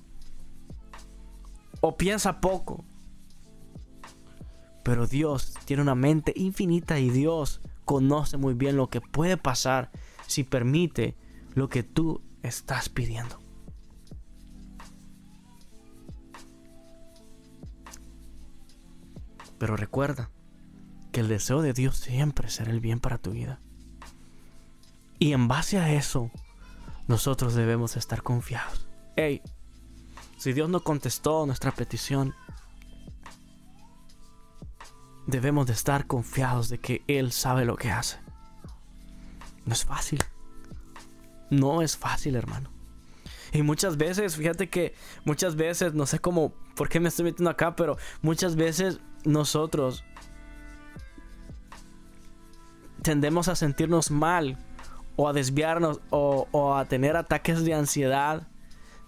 O 1.80 1.96
piensa 1.96 2.40
poco. 2.40 2.84
Pero 4.82 5.06
Dios 5.06 5.54
tiene 5.64 5.82
una 5.82 5.94
mente 5.94 6.32
infinita 6.36 6.98
y 6.98 7.10
Dios 7.10 7.60
conoce 7.84 8.36
muy 8.36 8.54
bien 8.54 8.76
lo 8.76 8.88
que 8.88 9.00
puede 9.00 9.36
pasar 9.36 9.92
si 10.26 10.42
permite 10.42 11.16
lo 11.54 11.68
que 11.68 11.84
tú 11.84 12.22
estás 12.42 12.88
pidiendo. 12.88 13.38
Pero 19.58 19.76
recuerda 19.76 20.32
que 21.12 21.20
el 21.20 21.28
deseo 21.28 21.62
de 21.62 21.72
Dios 21.72 21.98
siempre 21.98 22.50
será 22.50 22.72
el 22.72 22.80
bien 22.80 22.98
para 22.98 23.18
tu 23.18 23.30
vida. 23.30 23.60
Y 25.22 25.34
en 25.34 25.46
base 25.46 25.78
a 25.78 25.92
eso, 25.92 26.32
nosotros 27.06 27.54
debemos 27.54 27.96
estar 27.96 28.24
confiados. 28.24 28.88
Hey, 29.14 29.40
si 30.36 30.52
Dios 30.52 30.68
no 30.68 30.80
contestó 30.80 31.46
nuestra 31.46 31.70
petición, 31.70 32.34
debemos 35.28 35.68
de 35.68 35.74
estar 35.74 36.08
confiados 36.08 36.68
de 36.70 36.78
que 36.78 37.04
Él 37.06 37.30
sabe 37.30 37.64
lo 37.64 37.76
que 37.76 37.92
hace. 37.92 38.18
No 39.64 39.74
es 39.74 39.84
fácil. 39.84 40.18
No 41.50 41.82
es 41.82 41.96
fácil, 41.96 42.34
hermano. 42.34 42.72
Y 43.52 43.62
muchas 43.62 43.96
veces, 43.98 44.34
fíjate 44.34 44.70
que 44.70 44.96
muchas 45.24 45.54
veces, 45.54 45.94
no 45.94 46.04
sé 46.04 46.18
cómo, 46.18 46.52
por 46.74 46.88
qué 46.88 46.98
me 46.98 47.10
estoy 47.10 47.26
metiendo 47.26 47.50
acá, 47.50 47.76
pero 47.76 47.96
muchas 48.22 48.56
veces 48.56 48.98
nosotros 49.24 50.02
tendemos 53.02 53.46
a 53.46 53.54
sentirnos 53.54 54.10
mal 54.10 54.58
o 55.16 55.28
a 55.28 55.32
desviarnos 55.32 56.00
o, 56.10 56.74
a 56.74 56.84
tener 56.86 57.16
ataques 57.16 57.64
de 57.64 57.74
ansiedad 57.74 58.48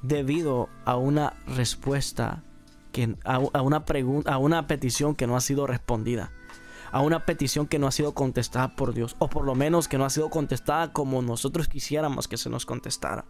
debido 0.03 0.69
a 0.85 0.97
una 0.97 1.35
respuesta 1.47 2.43
que 2.93 3.17
a, 3.25 3.39
una 3.39 3.85
pregunta 3.85 4.33
a 4.33 4.39
una 4.39 4.67
petición 4.67 5.15
que 5.15 5.27
no 5.27 5.37
ha 5.37 5.41
sido 5.41 5.67
respondida 5.67 6.31
a 6.93 7.01
una 7.01 7.27
petición 7.27 7.67
que 7.67 7.79
no 7.79 7.89
ha 7.89 7.93
sido 7.93 8.15
contestada 8.15 8.77
por 8.77 8.95
Dios 8.95 9.17
o 9.19 9.29
por 9.29 9.45
lo 9.45 9.55
menos 9.55 9.89
que 9.89 9.99
no 9.99 10.05
ha 10.05 10.11
sido 10.11 10.31
contestada 10.31 10.93
como 10.93 11.23
nosotros 11.23 11.67
quisiéramos 11.67 12.29
que 12.29 12.37
se 12.37 12.51
nos 12.51 12.67
contestara. 12.67 13.25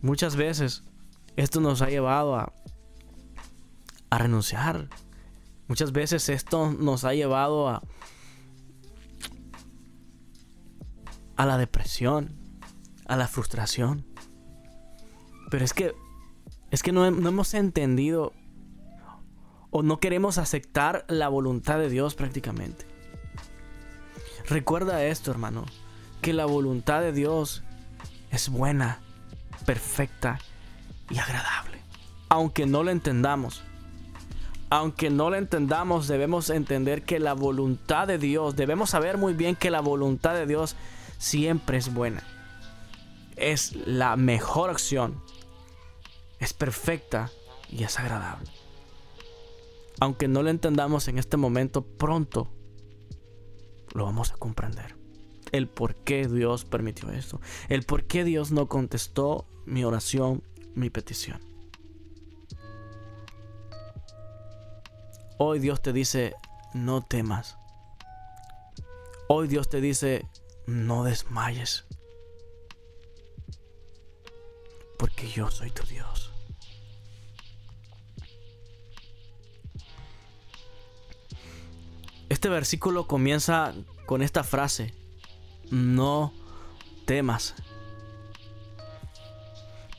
Muchas 0.00 0.36
veces 0.36 0.84
esto 1.36 1.60
nos 1.60 1.82
ha 1.82 1.90
llevado 1.90 2.36
a 2.36 2.54
a 4.10 4.18
renunciar. 4.18 4.88
Muchas 5.68 5.92
veces 5.92 6.28
esto 6.28 6.72
nos 6.72 7.04
ha 7.04 7.14
llevado 7.14 7.68
a 7.68 7.82
a 11.40 11.46
la 11.46 11.56
depresión, 11.56 12.36
a 13.06 13.16
la 13.16 13.26
frustración. 13.26 14.04
Pero 15.50 15.64
es 15.64 15.72
que, 15.72 15.94
es 16.70 16.82
que 16.82 16.92
no, 16.92 17.06
hemos 17.06 17.54
entendido 17.54 18.34
o 19.70 19.82
no 19.82 20.00
queremos 20.00 20.36
aceptar 20.36 21.06
la 21.08 21.28
voluntad 21.28 21.78
de 21.78 21.88
Dios 21.88 22.14
prácticamente. 22.14 22.84
Recuerda 24.50 25.02
esto, 25.06 25.30
hermano, 25.30 25.64
que 26.20 26.34
la 26.34 26.44
voluntad 26.44 27.00
de 27.00 27.12
Dios 27.12 27.62
es 28.30 28.50
buena, 28.50 28.98
perfecta 29.64 30.40
y 31.08 31.16
agradable. 31.16 31.78
Aunque 32.28 32.66
no 32.66 32.84
la 32.84 32.92
entendamos, 32.92 33.62
aunque 34.68 35.08
no 35.08 35.30
la 35.30 35.38
entendamos, 35.38 36.06
debemos 36.06 36.50
entender 36.50 37.00
que 37.00 37.18
la 37.18 37.32
voluntad 37.32 38.06
de 38.06 38.18
Dios, 38.18 38.56
debemos 38.56 38.90
saber 38.90 39.16
muy 39.16 39.32
bien 39.32 39.56
que 39.56 39.70
la 39.70 39.80
voluntad 39.80 40.34
de 40.34 40.44
Dios 40.44 40.76
siempre 41.20 41.78
es 41.78 41.94
buena. 41.94 42.24
Es 43.36 43.76
la 43.86 44.16
mejor 44.16 44.70
opción. 44.70 45.22
Es 46.40 46.52
perfecta 46.52 47.30
y 47.68 47.84
es 47.84 47.98
agradable. 48.00 48.50
Aunque 50.00 50.26
no 50.26 50.42
lo 50.42 50.50
entendamos 50.50 51.06
en 51.08 51.18
este 51.18 51.36
momento, 51.36 51.82
pronto 51.82 52.48
lo 53.92 54.04
vamos 54.04 54.32
a 54.32 54.36
comprender. 54.36 54.96
El 55.52 55.68
por 55.68 55.94
qué 55.94 56.26
Dios 56.26 56.64
permitió 56.64 57.10
esto. 57.10 57.40
El 57.68 57.82
por 57.84 58.04
qué 58.04 58.24
Dios 58.24 58.50
no 58.50 58.68
contestó 58.68 59.46
mi 59.66 59.84
oración, 59.84 60.42
mi 60.74 60.88
petición. 60.88 61.40
Hoy 65.36 65.58
Dios 65.58 65.82
te 65.82 65.92
dice, 65.92 66.34
no 66.72 67.02
temas. 67.02 67.58
Hoy 69.28 69.48
Dios 69.48 69.68
te 69.68 69.80
dice, 69.80 70.26
no 70.70 71.02
desmayes, 71.04 71.84
porque 74.98 75.28
yo 75.28 75.50
soy 75.50 75.70
tu 75.70 75.84
Dios. 75.86 76.30
Este 82.28 82.48
versículo 82.48 83.08
comienza 83.08 83.74
con 84.06 84.22
esta 84.22 84.44
frase, 84.44 84.94
no 85.70 86.32
temas, 87.04 87.54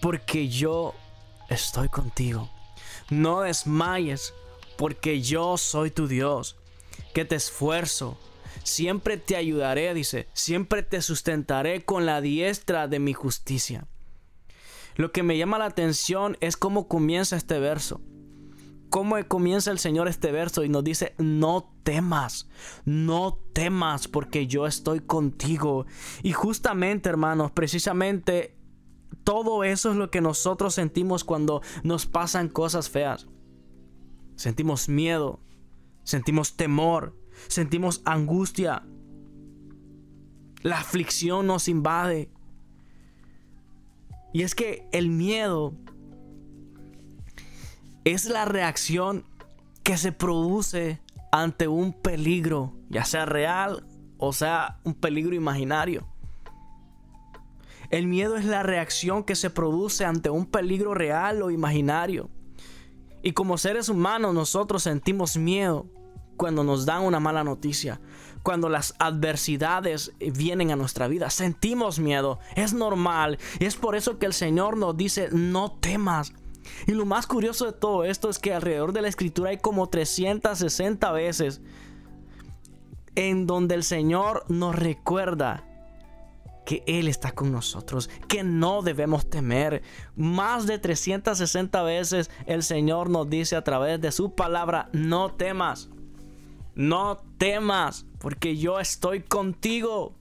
porque 0.02 0.48
yo 0.48 0.96
estoy 1.50 1.90
contigo. 1.90 2.50
No 3.10 3.42
desmayes, 3.42 4.34
porque 4.78 5.22
yo 5.22 5.58
soy 5.58 5.92
tu 5.92 6.08
Dios, 6.08 6.56
que 7.14 7.26
te 7.26 7.36
esfuerzo, 7.36 8.18
Siempre 8.64 9.18
te 9.18 9.36
ayudaré, 9.36 9.94
dice, 9.94 10.28
siempre 10.34 10.84
te 10.84 11.02
sustentaré 11.02 11.84
con 11.84 12.06
la 12.06 12.22
diestra 12.22 12.88
de 12.88 13.00
mi 13.00 13.14
justicia. 13.14 13.88
Lo 14.96 15.12
que 15.12 15.24
me 15.24 15.38
llama 15.38 15.58
la 15.58 15.66
atención 15.66 16.38
es 16.42 16.58
cómo 16.58 16.88
comienza 16.88 17.36
este 17.36 17.60
verso. 17.60 18.02
cómo 18.92 19.16
comienza 19.28 19.72
el 19.72 19.80
Señor 19.80 20.10
este 20.10 20.32
verso 20.34 20.66
y 20.66 20.70
nos 20.70 20.84
dice, 20.84 21.16
no 21.18 21.74
temas, 21.84 22.50
no 22.84 23.40
temas 23.54 24.10
porque 24.10 24.48
yo 24.48 24.68
estoy 24.68 25.00
contigo. 25.00 25.86
Y 26.22 26.34
justamente, 26.34 27.08
hermanos, 27.08 27.52
precisamente 27.52 28.58
todo 29.24 29.64
eso 29.64 29.92
es 29.92 29.96
lo 29.96 30.12
que 30.12 30.20
nosotros 30.20 30.76
sentimos 30.76 31.24
cuando 31.24 31.62
nos 31.84 32.06
pasan 32.06 32.50
cosas 32.50 32.90
feas. 32.90 33.28
Sentimos 34.36 34.90
miedo, 34.90 35.40
sentimos 36.04 36.58
temor, 36.58 37.16
sentimos 37.48 38.02
angustia. 38.06 38.84
La 40.62 40.80
aflicción 40.80 41.48
nos 41.48 41.68
invade. 41.68 42.30
Y 44.34 44.44
es 44.44 44.56
que 44.56 44.88
el 44.92 45.10
miedo 45.10 45.74
es 48.06 48.26
la 48.26 48.46
reacción 48.46 49.26
que 49.84 49.98
se 49.98 50.12
produce 50.12 51.02
ante 51.32 51.68
un 51.68 51.94
peligro, 51.94 52.74
ya 52.90 53.06
sea 53.06 53.26
real 53.26 53.86
o 54.24 54.34
sea 54.34 54.80
un 54.84 54.94
peligro 54.94 55.36
imaginario. 55.36 56.08
El 57.90 58.08
miedo 58.08 58.38
es 58.38 58.46
la 58.46 58.64
reacción 58.64 59.24
que 59.24 59.36
se 59.36 59.50
produce 59.50 60.06
ante 60.06 60.30
un 60.30 60.46
peligro 60.46 60.94
real 60.94 61.42
o 61.42 61.50
imaginario. 61.50 62.30
Y 63.24 63.34
como 63.34 63.58
seres 63.58 63.90
humanos 63.90 64.34
nosotros 64.34 64.84
sentimos 64.84 65.38
miedo 65.38 65.88
cuando 66.42 66.64
nos 66.64 66.88
dan 66.88 67.04
una 67.04 67.20
mala 67.20 67.44
noticia, 67.44 68.02
cuando 68.42 68.68
las 68.68 68.96
adversidades 68.98 70.12
vienen 70.20 70.72
a 70.72 70.76
nuestra 70.76 71.08
vida. 71.08 71.30
Sentimos 71.30 72.00
miedo, 72.00 72.40
es 72.56 72.74
normal. 72.74 73.38
Es 73.60 73.76
por 73.76 73.96
eso 73.96 74.18
que 74.18 74.26
el 74.26 74.34
Señor 74.34 74.76
nos 74.76 74.98
dice, 74.98 75.30
no 75.32 75.74
temas. 75.74 76.34
Y 76.88 76.94
lo 76.94 77.06
más 77.06 77.28
curioso 77.28 77.68
de 77.68 77.74
todo 77.74 78.06
esto 78.06 78.28
es 78.28 78.40
que 78.40 78.56
alrededor 78.56 78.92
de 78.92 79.04
la 79.04 79.08
escritura 79.08 79.52
hay 79.52 79.60
como 79.60 79.88
360 79.88 81.12
veces 81.12 81.62
en 83.14 83.46
donde 83.46 83.76
el 83.76 83.84
Señor 83.84 84.44
nos 84.50 84.76
recuerda 84.76 85.64
que 86.66 86.84
Él 86.88 87.08
está 87.08 87.34
con 87.34 87.52
nosotros, 87.52 88.10
que 88.28 88.44
no 88.44 88.82
debemos 88.82 89.30
temer. 89.30 89.84
Más 90.16 90.66
de 90.66 90.80
360 90.80 91.84
veces 91.84 92.32
el 92.48 92.64
Señor 92.64 93.12
nos 93.12 93.30
dice 93.30 93.56
a 93.56 93.64
través 93.64 94.02
de 94.02 94.12
su 94.12 94.34
palabra, 94.34 94.90
no 94.92 95.36
temas, 95.36 95.92
no 96.76 97.18
temas, 97.38 98.06
porque 98.20 98.56
yo 98.58 98.80
estoy 98.80 99.22
contigo. 99.22 100.16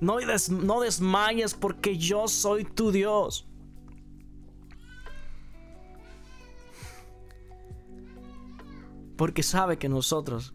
No, 0.00 0.16
no 0.50 0.80
desmayes 0.80 1.54
porque 1.54 1.98
yo 1.98 2.28
soy 2.28 2.64
tu 2.64 2.90
Dios. 2.90 3.46
Porque 9.16 9.42
sabe 9.42 9.76
que 9.78 9.88
nosotros 9.88 10.54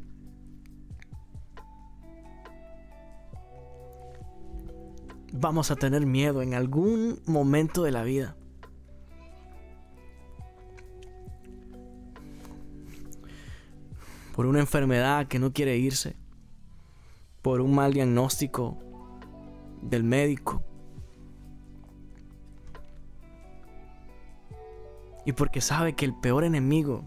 vamos 5.32 5.70
a 5.70 5.76
tener 5.76 6.06
miedo 6.06 6.42
en 6.42 6.54
algún 6.54 7.22
momento 7.26 7.84
de 7.84 7.92
la 7.92 8.04
vida. 8.04 8.36
Por 14.36 14.48
una 14.48 14.60
enfermedad 14.60 15.28
que 15.28 15.40
no 15.40 15.54
quiere 15.54 15.78
irse. 15.78 16.18
Por 17.42 17.62
un 17.62 17.74
mal 17.74 17.94
diagnóstico 17.94 18.78
del 19.82 20.04
médico. 20.04 20.62
Y 25.26 25.32
porque 25.32 25.62
sabe 25.62 25.96
que 25.96 26.04
el 26.04 26.14
peor 26.14 26.44
enemigo 26.44 27.06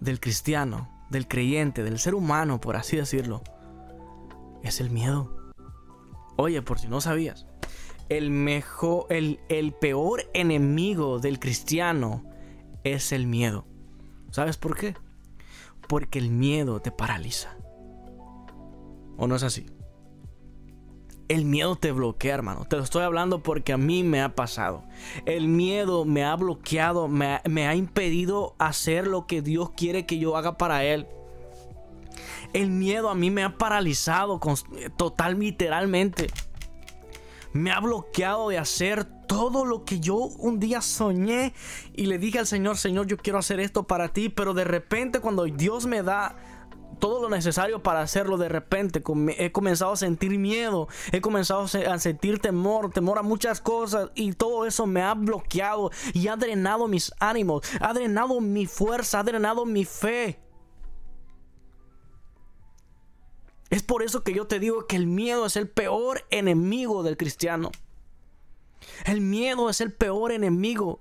del 0.00 0.20
cristiano, 0.20 0.90
del 1.08 1.26
creyente, 1.26 1.82
del 1.82 1.98
ser 1.98 2.14
humano, 2.14 2.60
por 2.60 2.76
así 2.76 2.98
decirlo, 2.98 3.42
es 4.62 4.82
el 4.82 4.90
miedo. 4.90 5.34
Oye, 6.36 6.60
por 6.60 6.78
si 6.78 6.88
no 6.88 7.00
sabías, 7.00 7.46
el 8.10 8.30
mejor, 8.30 9.06
el, 9.08 9.40
el 9.48 9.72
peor 9.72 10.24
enemigo 10.34 11.20
del 11.20 11.38
cristiano 11.38 12.22
es 12.84 13.12
el 13.12 13.26
miedo. 13.26 13.64
¿Sabes 14.30 14.58
por 14.58 14.76
qué? 14.76 14.94
Porque 15.88 16.18
el 16.18 16.30
miedo 16.30 16.80
te 16.80 16.90
paraliza. 16.90 17.56
¿O 19.16 19.26
no 19.26 19.36
es 19.36 19.42
así? 19.42 19.66
El 21.28 21.44
miedo 21.44 21.76
te 21.76 21.92
bloquea, 21.92 22.34
hermano. 22.34 22.66
Te 22.66 22.76
lo 22.76 22.82
estoy 22.82 23.04
hablando 23.04 23.42
porque 23.42 23.72
a 23.72 23.78
mí 23.78 24.02
me 24.02 24.20
ha 24.20 24.34
pasado. 24.34 24.84
El 25.24 25.48
miedo 25.48 26.04
me 26.04 26.24
ha 26.24 26.36
bloqueado, 26.36 27.08
me 27.08 27.66
ha, 27.66 27.74
impedido 27.74 28.54
hacer 28.58 29.06
lo 29.06 29.26
que 29.26 29.40
Dios 29.40 29.70
quiere 29.70 30.04
que 30.04 30.18
yo 30.18 30.36
haga 30.36 30.58
para 30.58 30.84
Él. 30.84 31.06
El 32.52 32.70
miedo 32.70 33.08
a 33.08 33.14
mí 33.14 33.30
me 33.30 33.44
ha 33.44 33.56
paralizado 33.56 34.40
total 34.96 35.38
literalmente. 35.38 36.26
Me 37.52 37.70
ha 37.70 37.80
bloqueado 37.80 38.48
de 38.48 38.58
hacer 38.58 39.04
todo 39.26 39.64
lo 39.64 39.84
que 39.84 40.00
yo 40.00 40.16
un 40.16 40.58
día 40.58 40.80
soñé 40.80 41.54
y 41.94 42.06
le 42.06 42.18
dije 42.18 42.38
al 42.38 42.46
Señor, 42.46 42.76
Señor, 42.76 43.06
yo 43.06 43.16
quiero 43.16 43.38
hacer 43.38 43.60
esto 43.60 43.84
para 43.84 44.08
ti, 44.12 44.28
pero 44.28 44.54
de 44.54 44.64
repente 44.64 45.20
cuando 45.20 45.44
Dios 45.44 45.86
me 45.86 46.02
da 46.02 46.36
todo 47.02 47.20
lo 47.20 47.28
necesario 47.28 47.82
para 47.82 48.00
hacerlo 48.00 48.38
de 48.38 48.48
repente. 48.48 49.02
He 49.36 49.50
comenzado 49.50 49.90
a 49.90 49.96
sentir 49.96 50.38
miedo, 50.38 50.86
he 51.10 51.20
comenzado 51.20 51.64
a 51.64 51.98
sentir 51.98 52.38
temor, 52.38 52.90
temor 52.90 53.18
a 53.18 53.22
muchas 53.22 53.60
cosas 53.60 54.10
y 54.14 54.34
todo 54.34 54.66
eso 54.66 54.86
me 54.86 55.02
ha 55.02 55.14
bloqueado 55.14 55.90
y 56.14 56.28
ha 56.28 56.36
drenado 56.36 56.86
mis 56.86 57.12
ánimos, 57.18 57.62
ha 57.80 57.92
drenado 57.92 58.40
mi 58.40 58.66
fuerza, 58.66 59.18
ha 59.18 59.24
drenado 59.24 59.66
mi 59.66 59.84
fe. 59.84 60.38
Es 63.72 63.82
por 63.82 64.02
eso 64.02 64.22
que 64.22 64.34
yo 64.34 64.46
te 64.46 64.60
digo 64.60 64.86
que 64.86 64.96
el 64.96 65.06
miedo 65.06 65.46
es 65.46 65.56
el 65.56 65.66
peor 65.66 66.26
enemigo 66.28 67.02
del 67.02 67.16
cristiano. 67.16 67.70
El 69.06 69.22
miedo 69.22 69.70
es 69.70 69.80
el 69.80 69.94
peor 69.94 70.30
enemigo 70.30 71.00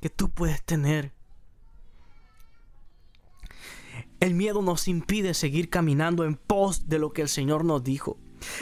que 0.00 0.08
tú 0.08 0.30
puedes 0.30 0.62
tener. 0.62 1.12
El 4.20 4.32
miedo 4.32 4.62
nos 4.62 4.88
impide 4.88 5.34
seguir 5.34 5.68
caminando 5.68 6.24
en 6.24 6.36
pos 6.36 6.88
de 6.88 6.98
lo 6.98 7.12
que 7.12 7.20
el 7.20 7.28
Señor 7.28 7.62
nos 7.62 7.84
dijo. 7.84 8.16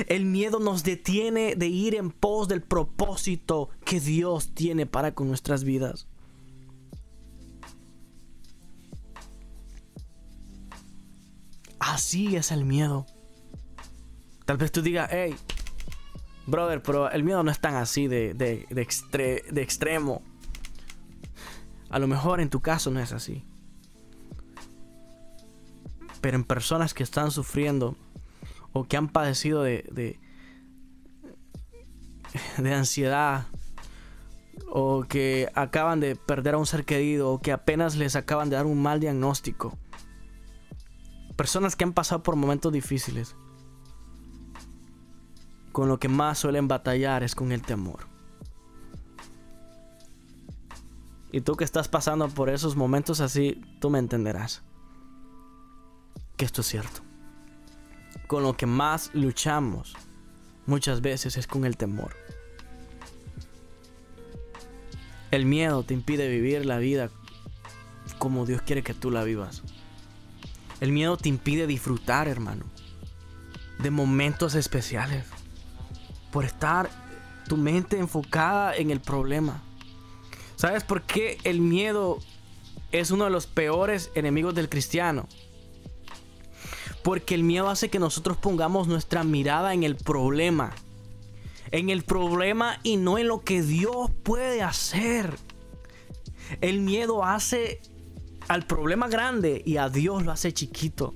El 0.08 0.24
miedo 0.24 0.58
nos 0.58 0.82
detiene 0.82 1.54
de 1.54 1.68
ir 1.68 1.94
en 1.94 2.10
pos 2.10 2.48
del 2.48 2.62
propósito 2.62 3.70
que 3.84 4.00
Dios 4.00 4.54
tiene 4.54 4.86
para 4.86 5.14
con 5.14 5.28
nuestras 5.28 5.62
vidas. 5.62 6.08
Así 11.78 12.34
es 12.34 12.50
el 12.50 12.64
miedo. 12.64 13.06
Tal 14.50 14.56
vez 14.56 14.72
tú 14.72 14.82
digas, 14.82 15.08
hey, 15.12 15.36
brother, 16.44 16.82
pero 16.82 17.08
el 17.08 17.22
miedo 17.22 17.40
no 17.44 17.52
es 17.52 17.60
tan 17.60 17.76
así 17.76 18.08
de, 18.08 18.34
de, 18.34 18.66
de 18.68 19.62
extremo. 19.62 20.24
A 21.88 22.00
lo 22.00 22.08
mejor 22.08 22.40
en 22.40 22.50
tu 22.50 22.60
caso 22.60 22.90
no 22.90 22.98
es 22.98 23.12
así. 23.12 23.44
Pero 26.20 26.36
en 26.36 26.42
personas 26.42 26.94
que 26.94 27.04
están 27.04 27.30
sufriendo 27.30 27.96
o 28.72 28.88
que 28.88 28.96
han 28.96 29.06
padecido 29.06 29.62
de, 29.62 29.88
de, 29.92 30.18
de 32.58 32.74
ansiedad 32.74 33.46
o 34.68 35.04
que 35.08 35.48
acaban 35.54 36.00
de 36.00 36.16
perder 36.16 36.54
a 36.54 36.58
un 36.58 36.66
ser 36.66 36.84
querido 36.84 37.30
o 37.30 37.40
que 37.40 37.52
apenas 37.52 37.94
les 37.94 38.16
acaban 38.16 38.50
de 38.50 38.56
dar 38.56 38.66
un 38.66 38.82
mal 38.82 38.98
diagnóstico. 38.98 39.78
Personas 41.36 41.76
que 41.76 41.84
han 41.84 41.92
pasado 41.92 42.24
por 42.24 42.34
momentos 42.34 42.72
difíciles 42.72 43.36
con 45.80 45.88
lo 45.88 45.98
que 45.98 46.10
más 46.10 46.38
suelen 46.38 46.68
batallar 46.68 47.22
es 47.22 47.34
con 47.34 47.52
el 47.52 47.62
temor. 47.62 48.00
Y 51.32 51.40
tú 51.40 51.56
que 51.56 51.64
estás 51.64 51.88
pasando 51.88 52.28
por 52.28 52.50
esos 52.50 52.76
momentos 52.76 53.20
así, 53.20 53.62
tú 53.80 53.88
me 53.88 53.98
entenderás 53.98 54.60
que 56.36 56.44
esto 56.44 56.60
es 56.60 56.66
cierto. 56.66 57.00
Con 58.26 58.42
lo 58.42 58.58
que 58.58 58.66
más 58.66 59.10
luchamos 59.14 59.94
muchas 60.66 61.00
veces 61.00 61.38
es 61.38 61.46
con 61.46 61.64
el 61.64 61.78
temor. 61.78 62.14
El 65.30 65.46
miedo 65.46 65.82
te 65.82 65.94
impide 65.94 66.28
vivir 66.28 66.66
la 66.66 66.76
vida 66.76 67.08
como 68.18 68.44
Dios 68.44 68.60
quiere 68.60 68.82
que 68.82 68.92
tú 68.92 69.10
la 69.10 69.24
vivas. 69.24 69.62
El 70.82 70.92
miedo 70.92 71.16
te 71.16 71.30
impide 71.30 71.66
disfrutar, 71.66 72.28
hermano, 72.28 72.66
de 73.78 73.90
momentos 73.90 74.54
especiales 74.54 75.39
por 76.30 76.44
estar 76.44 76.90
tu 77.48 77.56
mente 77.56 77.98
enfocada 77.98 78.76
en 78.76 78.90
el 78.90 79.00
problema. 79.00 79.62
¿Sabes 80.56 80.84
por 80.84 81.02
qué 81.02 81.38
el 81.44 81.60
miedo 81.60 82.18
es 82.92 83.10
uno 83.10 83.24
de 83.24 83.30
los 83.30 83.46
peores 83.46 84.10
enemigos 84.14 84.54
del 84.54 84.68
cristiano? 84.68 85.26
Porque 87.02 87.34
el 87.34 87.42
miedo 87.42 87.70
hace 87.70 87.88
que 87.88 87.98
nosotros 87.98 88.36
pongamos 88.36 88.86
nuestra 88.86 89.24
mirada 89.24 89.72
en 89.72 89.84
el 89.84 89.96
problema. 89.96 90.72
En 91.70 91.88
el 91.88 92.02
problema 92.02 92.78
y 92.82 92.98
no 92.98 93.16
en 93.16 93.28
lo 93.28 93.40
que 93.40 93.62
Dios 93.62 94.10
puede 94.22 94.62
hacer. 94.62 95.38
El 96.60 96.80
miedo 96.80 97.24
hace 97.24 97.80
al 98.48 98.66
problema 98.66 99.08
grande 99.08 99.62
y 99.64 99.76
a 99.76 99.88
Dios 99.88 100.24
lo 100.24 100.32
hace 100.32 100.52
chiquito. 100.52 101.14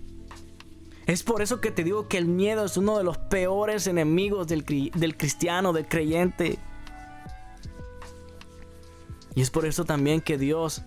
Es 1.06 1.22
por 1.22 1.42
eso 1.42 1.60
que 1.60 1.70
te 1.70 1.84
digo 1.84 2.08
que 2.08 2.16
el 2.16 2.26
miedo 2.26 2.64
es 2.64 2.76
uno 2.76 2.96
de 2.96 3.04
los 3.04 3.18
peores 3.18 3.86
enemigos 3.86 4.46
del, 4.46 4.64
del 4.64 5.16
cristiano, 5.16 5.72
del 5.72 5.86
creyente. 5.86 6.58
Y 9.34 9.42
es 9.42 9.50
por 9.50 9.66
eso 9.66 9.84
también 9.84 10.20
que 10.20 10.38
Dios 10.38 10.82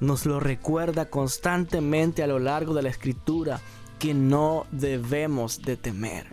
nos 0.00 0.26
lo 0.26 0.38
recuerda 0.38 1.08
constantemente 1.08 2.22
a 2.22 2.26
lo 2.26 2.38
largo 2.38 2.74
de 2.74 2.82
la 2.82 2.90
escritura 2.90 3.60
que 3.98 4.12
no 4.12 4.66
debemos 4.70 5.62
de 5.62 5.76
temer. 5.76 6.26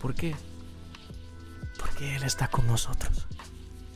¿Por 0.00 0.14
qué? 0.14 0.34
Porque 1.78 2.16
Él 2.16 2.22
está 2.22 2.48
con 2.48 2.66
nosotros. 2.66 3.26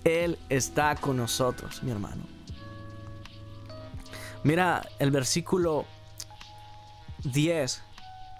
Él 0.04 0.38
está 0.48 0.94
con 0.96 1.16
nosotros, 1.16 1.82
mi 1.82 1.90
hermano. 1.90 2.22
Mira 4.44 4.86
el 4.98 5.10
versículo 5.10 5.86
10, 7.24 7.82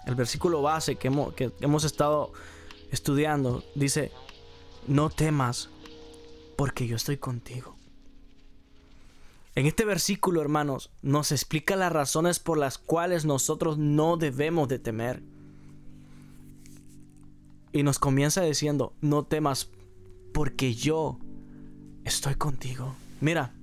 el 0.05 0.15
versículo 0.15 0.61
base 0.61 0.95
que 0.95 1.07
hemos, 1.07 1.83
estado 1.83 2.31
estudiando, 2.91 3.63
dice, 3.75 4.11
no 4.87 5.09
temas 5.09 5.69
porque 6.55 6.87
yo 6.87 6.95
estoy 6.95 7.17
contigo. 7.17 7.75
En 9.55 9.65
este 9.65 9.83
versículo, 9.85 10.41
hermanos, 10.41 10.89
nos 11.01 11.31
explica 11.31 11.75
las 11.75 11.91
razones 11.91 12.39
por 12.39 12.57
las 12.57 12.77
cuales 12.77 13.25
nosotros 13.25 13.77
no 13.77 14.17
debemos 14.17 14.69
de 14.69 14.79
temer. 14.79 15.21
Y 17.71 17.83
nos 17.83 17.99
comienza 17.99 18.41
diciendo, 18.41 18.93
no 19.01 19.23
temas 19.23 19.69
porque 20.33 20.73
yo 20.73 21.19
estoy 22.05 22.35
contigo. 22.35 22.95
Mira, 23.21 23.53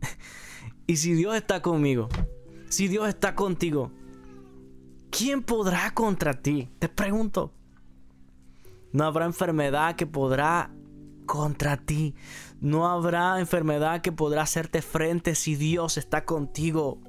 y 0.86 0.96
si 0.96 1.14
Dios 1.14 1.34
está 1.34 1.62
conmigo, 1.62 2.08
si 2.68 2.88
Dios 2.88 3.08
está 3.08 3.34
contigo, 3.34 3.90
¿quién 5.10 5.42
podrá 5.42 5.92
contra 5.94 6.34
ti? 6.34 6.70
Te 6.78 6.88
pregunto. 6.88 7.52
No 8.92 9.04
habrá 9.04 9.26
enfermedad 9.26 9.96
que 9.96 10.06
podrá 10.06 10.70
contra 11.26 11.76
ti. 11.76 12.14
No 12.60 12.88
habrá 12.88 13.38
enfermedad 13.38 14.00
que 14.00 14.12
podrá 14.12 14.42
hacerte 14.42 14.82
frente 14.82 15.34
si 15.34 15.56
Dios 15.56 15.96
está 15.96 16.24
contigo. 16.24 17.00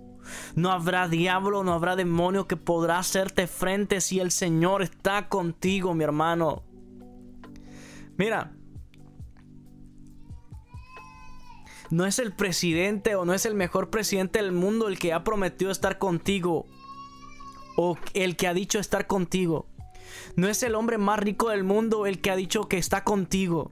No 0.55 0.71
habrá 0.71 1.07
diablo, 1.07 1.63
no 1.63 1.73
habrá 1.73 1.95
demonio 1.95 2.47
que 2.47 2.57
podrá 2.57 2.99
hacerte 2.99 3.47
frente 3.47 4.01
si 4.01 4.19
el 4.19 4.31
Señor 4.31 4.81
está 4.81 5.27
contigo, 5.29 5.93
mi 5.93 6.03
hermano. 6.03 6.63
Mira, 8.17 8.51
no 11.91 12.05
es 12.05 12.19
el 12.19 12.33
presidente 12.33 13.15
o 13.15 13.25
no 13.25 13.33
es 13.33 13.45
el 13.45 13.55
mejor 13.55 13.89
presidente 13.89 14.39
del 14.39 14.51
mundo 14.51 14.87
el 14.87 14.99
que 14.99 15.13
ha 15.13 15.23
prometido 15.23 15.71
estar 15.71 15.97
contigo 15.97 16.67
o 17.77 17.97
el 18.13 18.35
que 18.35 18.47
ha 18.47 18.53
dicho 18.53 18.79
estar 18.79 19.07
contigo. 19.07 19.67
No 20.35 20.47
es 20.47 20.63
el 20.63 20.75
hombre 20.75 20.97
más 20.97 21.19
rico 21.19 21.49
del 21.49 21.63
mundo 21.63 22.05
el 22.05 22.19
que 22.21 22.31
ha 22.31 22.35
dicho 22.35 22.67
que 22.67 22.77
está 22.77 23.03
contigo. 23.03 23.71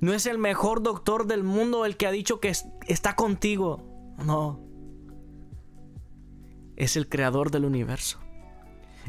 No 0.00 0.12
es 0.12 0.26
el 0.26 0.38
mejor 0.38 0.82
doctor 0.82 1.26
del 1.26 1.42
mundo 1.42 1.84
el 1.84 1.96
que 1.96 2.06
ha 2.06 2.12
dicho 2.12 2.40
que 2.40 2.52
está 2.86 3.16
contigo. 3.16 4.14
No. 4.24 4.60
Es 6.76 6.96
el 6.96 7.08
creador 7.08 7.50
del 7.50 7.64
universo. 7.64 8.20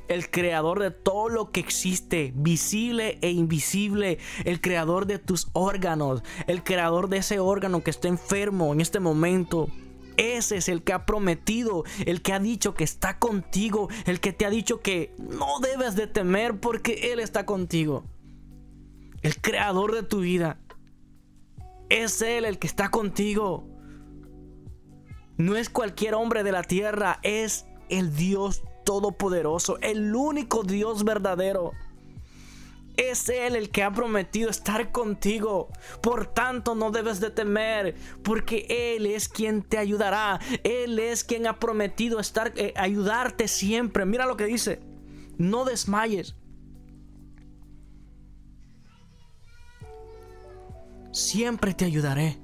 El 0.07 0.29
creador 0.29 0.79
de 0.79 0.91
todo 0.91 1.29
lo 1.29 1.51
que 1.51 1.59
existe, 1.59 2.31
visible 2.35 3.19
e 3.21 3.31
invisible. 3.31 4.17
El 4.45 4.59
creador 4.61 5.05
de 5.05 5.19
tus 5.19 5.49
órganos. 5.53 6.23
El 6.47 6.63
creador 6.63 7.09
de 7.09 7.17
ese 7.17 7.39
órgano 7.39 7.83
que 7.83 7.91
está 7.91 8.07
enfermo 8.07 8.73
en 8.73 8.81
este 8.81 8.99
momento. 8.99 9.69
Ese 10.17 10.57
es 10.57 10.67
el 10.67 10.83
que 10.83 10.91
ha 10.91 11.05
prometido, 11.05 11.85
el 12.05 12.21
que 12.21 12.33
ha 12.33 12.39
dicho 12.39 12.73
que 12.73 12.83
está 12.83 13.19
contigo, 13.19 13.87
el 14.05 14.19
que 14.19 14.33
te 14.33 14.45
ha 14.45 14.49
dicho 14.49 14.81
que 14.81 15.15
no 15.17 15.61
debes 15.61 15.95
de 15.95 16.07
temer 16.07 16.59
porque 16.59 17.13
Él 17.13 17.21
está 17.21 17.45
contigo. 17.45 18.03
El 19.21 19.39
creador 19.39 19.93
de 19.93 20.03
tu 20.03 20.19
vida. 20.19 20.59
Es 21.87 22.21
Él 22.21 22.43
el 22.43 22.59
que 22.59 22.67
está 22.67 22.89
contigo. 22.91 23.65
No 25.37 25.55
es 25.55 25.69
cualquier 25.69 26.15
hombre 26.15 26.43
de 26.43 26.51
la 26.51 26.63
tierra, 26.63 27.19
es 27.23 27.65
el 27.87 28.13
Dios 28.13 28.61
Todopoderoso, 28.89 29.77
el 29.81 30.15
único 30.15 30.63
Dios 30.63 31.03
verdadero. 31.03 31.73
Es 32.97 33.29
Él 33.29 33.55
el 33.55 33.69
que 33.69 33.83
ha 33.83 33.93
prometido 33.93 34.49
estar 34.49 34.91
contigo. 34.91 35.69
Por 36.01 36.25
tanto, 36.25 36.73
no 36.73 36.89
debes 36.89 37.19
de 37.19 37.29
temer, 37.29 37.93
porque 38.23 38.65
Él 38.67 39.05
es 39.05 39.29
quien 39.29 39.61
te 39.61 39.77
ayudará. 39.77 40.39
Él 40.63 40.97
es 40.97 41.23
quien 41.23 41.45
ha 41.45 41.59
prometido 41.59 42.19
estar, 42.19 42.51
eh, 42.55 42.73
ayudarte 42.77 43.47
siempre. 43.47 44.05
Mira 44.05 44.25
lo 44.25 44.35
que 44.35 44.45
dice. 44.45 44.79
No 45.37 45.65
desmayes. 45.65 46.35
siempre 51.11 51.75
te 51.75 51.85
ayudaré. 51.85 52.39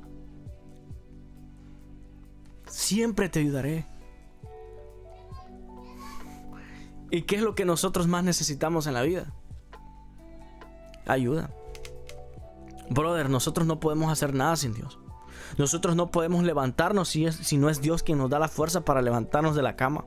Siempre 2.67 3.29
te 3.29 3.39
ayudaré. 3.39 3.94
¿Y 7.15 7.21
qué 7.21 7.37
es 7.37 7.41
lo 7.41 7.55
que 7.55 7.63
nosotros 7.63 8.07
más 8.07 8.25
necesitamos 8.25 8.87
en 8.87 8.93
la 8.93 9.01
vida? 9.01 9.31
Ayuda. 11.05 11.49
Brother, 12.89 13.29
nosotros 13.29 13.65
no 13.65 13.79
podemos 13.79 14.11
hacer 14.11 14.33
nada 14.33 14.57
sin 14.57 14.73
Dios. 14.73 14.99
Nosotros 15.57 15.95
no 15.95 16.11
podemos 16.11 16.43
levantarnos 16.43 17.07
si, 17.07 17.31
si 17.31 17.57
no 17.57 17.69
es 17.69 17.79
Dios 17.79 18.03
quien 18.03 18.17
nos 18.17 18.29
da 18.29 18.37
la 18.37 18.49
fuerza 18.49 18.81
para 18.81 19.01
levantarnos 19.01 19.55
de 19.55 19.61
la 19.61 19.77
cama. 19.77 20.03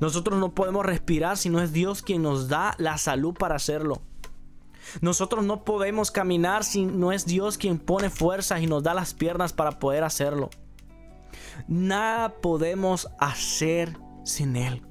Nosotros 0.00 0.38
no 0.38 0.54
podemos 0.54 0.84
respirar 0.84 1.38
si 1.38 1.48
no 1.48 1.62
es 1.62 1.72
Dios 1.72 2.02
quien 2.02 2.20
nos 2.20 2.48
da 2.48 2.74
la 2.76 2.98
salud 2.98 3.32
para 3.32 3.54
hacerlo. 3.54 4.02
Nosotros 5.00 5.46
no 5.46 5.64
podemos 5.64 6.10
caminar 6.10 6.62
si 6.64 6.84
no 6.84 7.10
es 7.10 7.24
Dios 7.24 7.56
quien 7.56 7.78
pone 7.78 8.10
fuerzas 8.10 8.60
y 8.60 8.66
nos 8.66 8.82
da 8.82 8.92
las 8.92 9.14
piernas 9.14 9.54
para 9.54 9.78
poder 9.78 10.04
hacerlo. 10.04 10.50
Nada 11.68 12.34
podemos 12.42 13.08
hacer 13.18 13.98
sin 14.24 14.56
Él. 14.56 14.89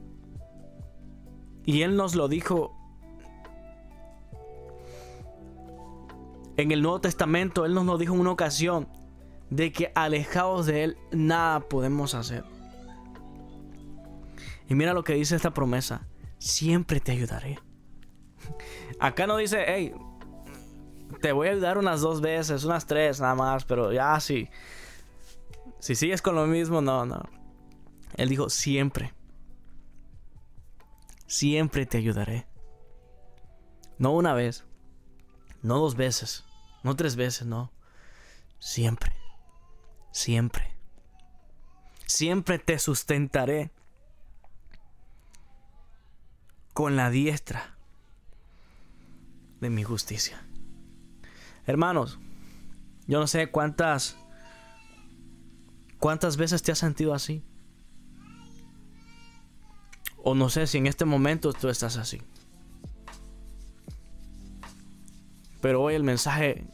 Y 1.69 1.84
Él 1.84 1.95
nos 1.95 2.15
lo 2.15 2.27
dijo 2.27 2.75
en 6.58 6.71
el 6.71 6.82
Nuevo 6.82 6.99
Testamento. 6.99 7.63
Él 7.63 7.75
nos 7.75 7.86
lo 7.86 7.99
dijo 7.99 8.15
en 8.15 8.21
una 8.21 8.32
ocasión 8.32 8.88
de 9.51 9.71
que 9.71 9.91
alejados 9.93 10.65
de 10.65 10.84
Él 10.84 10.97
nada 11.12 11.60
podemos 11.60 12.15
hacer. 12.15 12.43
Y 14.67 14.73
mira 14.73 14.95
lo 14.95 15.03
que 15.03 15.13
dice 15.13 15.36
esta 15.36 15.53
promesa. 15.53 16.08
Siempre 16.39 17.01
te 17.01 17.12
ayudaré. 17.12 17.60
Acá 18.99 19.27
no 19.27 19.38
dice, 19.38 19.63
hey, 19.67 19.93
te 21.21 21.34
voy 21.34 21.49
a 21.49 21.51
ayudar 21.51 21.77
unas 21.77 22.01
dos 22.01 22.19
veces, 22.19 22.63
unas 22.63 22.88
tres 22.88 23.21
nada 23.21 23.36
más, 23.36 23.63
pero 23.63 23.93
ya 23.93 24.19
sí. 24.19 24.49
Si 25.77 25.93
sigues 25.93 26.23
con 26.23 26.34
lo 26.34 26.47
mismo, 26.47 26.82
no, 26.82 27.05
no. 27.05 27.29
Él 28.15 28.27
dijo, 28.27 28.49
siempre. 28.49 29.13
Siempre 31.29 31.85
te 31.85 31.99
ayudaré. 31.99 32.47
No 33.99 34.13
una 34.13 34.33
vez, 34.33 34.65
no 35.61 35.77
dos 35.77 35.95
veces, 35.95 36.43
no 36.81 36.95
tres 36.95 37.15
veces, 37.15 37.45
no. 37.45 37.71
Siempre. 38.57 39.13
Siempre. 40.11 40.73
Siempre 42.07 42.57
te 42.57 42.79
sustentaré 42.79 43.71
con 46.73 46.95
la 46.95 47.11
diestra 47.11 47.77
de 49.61 49.69
mi 49.69 49.83
justicia. 49.83 50.43
Hermanos, 51.67 52.17
yo 53.05 53.19
no 53.19 53.27
sé 53.27 53.51
cuántas 53.51 54.17
cuántas 55.99 56.37
veces 56.37 56.63
te 56.63 56.71
has 56.71 56.79
sentido 56.79 57.13
así. 57.13 57.45
O 60.23 60.36
no 60.36 60.49
sé 60.49 60.67
si 60.67 60.77
en 60.77 60.88
este 60.88 61.05
momento 61.05 61.53
tú 61.53 61.69
estás 61.69 61.97
así. 61.97 62.21
Pero 65.62 65.82
hoy 65.82 65.95
el 65.95 66.03
mensaje 66.03 66.67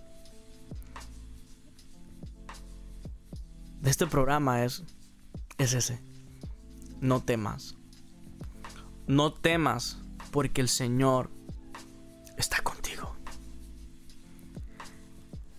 de 3.81 3.89
este 3.89 4.07
programa 4.07 4.63
es 4.63 4.83
es 5.57 5.73
ese. 5.73 6.01
No 6.99 7.21
temas. 7.23 7.75
No 9.07 9.33
temas 9.33 9.99
porque 10.31 10.61
el 10.61 10.69
Señor 10.69 11.29
está 12.37 12.61
contigo. 12.61 13.15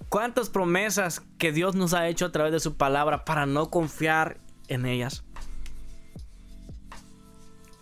¿Cuántas 0.08 0.50
promesas 0.50 1.20
que 1.38 1.52
Dios 1.52 1.74
nos 1.74 1.94
ha 1.94 2.08
hecho 2.08 2.26
a 2.26 2.32
través 2.32 2.52
de 2.52 2.60
su 2.60 2.76
palabra 2.76 3.24
para 3.24 3.46
no 3.46 3.70
confiar 3.70 4.40
en 4.68 4.86
ellas? 4.86 5.25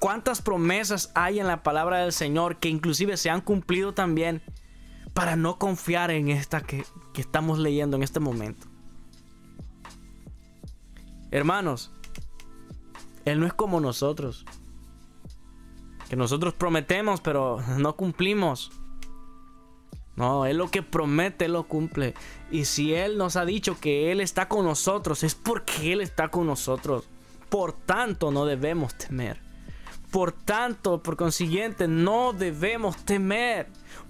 ¿Cuántas 0.05 0.43
promesas 0.43 1.11
hay 1.14 1.40
en 1.40 1.47
la 1.47 1.62
palabra 1.62 2.01
del 2.01 2.12
Señor 2.12 2.59
que 2.59 2.69
inclusive 2.69 3.17
se 3.17 3.31
han 3.31 3.40
cumplido 3.40 3.95
también 3.95 4.43
para 5.14 5.35
no 5.35 5.59
confiar 5.59 6.11
en 6.11 6.29
esta 6.29 6.61
que, 6.61 6.85
que 7.14 7.23
estamos 7.23 7.59
leyendo 7.59 7.97
en 7.97 8.03
este 8.03 8.21
momento? 8.21 8.67
Hermanos, 11.31 11.90
Él 13.25 13.40
no 13.40 13.47
es 13.47 13.55
como 13.55 13.81
nosotros. 13.81 14.45
Que 16.11 16.17
nosotros 16.17 16.53
prometemos, 16.53 17.23
pero 17.23 17.62
no 17.79 17.97
cumplimos. 17.97 18.73
No, 20.17 20.45
Él 20.45 20.59
lo 20.59 20.71
que 20.71 20.83
promete, 20.83 21.49
lo 21.49 21.67
cumple. 21.67 22.12
Y 22.51 22.67
si 22.67 22.93
Él 22.93 23.17
nos 23.17 23.37
ha 23.37 23.47
dicho 23.47 23.81
que 23.81 24.12
Él 24.12 24.21
está 24.21 24.49
con 24.49 24.67
nosotros, 24.67 25.23
es 25.23 25.35
porque 25.35 25.95
Él 25.95 26.03
está 26.03 26.29
con 26.29 26.47
nosotros. 26.47 27.09
Por 27.49 27.73
tanto, 27.73 28.31
no 28.31 28.45
debemos 28.45 28.99
temer. 28.99 29.44
Por 30.14 30.31
tanto, 30.31 31.03
por 31.03 31.16
consiguiente, 31.16 31.88
no 31.88 32.33
debemos 32.33 32.96
temer. 33.05 33.66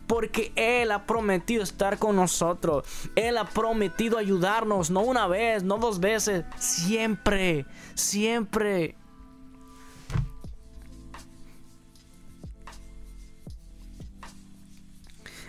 Porque 0.06 0.52
Él 0.54 0.92
ha 0.92 1.06
prometido 1.06 1.62
estar 1.62 1.98
con 1.98 2.14
nosotros. 2.14 2.86
Él 3.16 3.38
ha 3.38 3.46
prometido 3.46 4.18
ayudarnos, 4.18 4.90
no 4.90 5.00
una 5.00 5.26
vez, 5.26 5.62
no 5.62 5.78
dos 5.78 6.00
veces, 6.00 6.44
siempre, 6.58 7.64
siempre. 7.94 8.96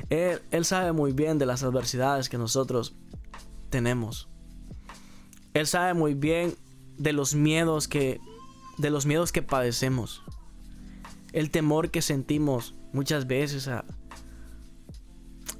Él, 0.09 0.63
sabe 0.63 0.93
muy 0.93 1.11
bien 1.11 1.37
de 1.37 1.47
las 1.47 1.63
adversidades 1.63 2.29
que 2.29 2.37
nosotros 2.37 2.95
tenemos. 3.69 4.29
Él 5.53 5.67
sabe 5.67 5.93
muy 5.93 6.13
bien 6.13 6.55
de 6.97 7.11
los 7.11 7.35
miedos 7.35 7.89
que 7.89 8.21
de 8.77 8.89
los 8.89 9.05
miedos 9.05 9.33
que 9.33 9.41
padecemos. 9.41 10.23
El 11.35 11.51
temor 11.51 11.91
que 11.91 12.01
sentimos 12.01 12.75
muchas 12.93 13.27
veces 13.27 13.67
a, 13.67 13.83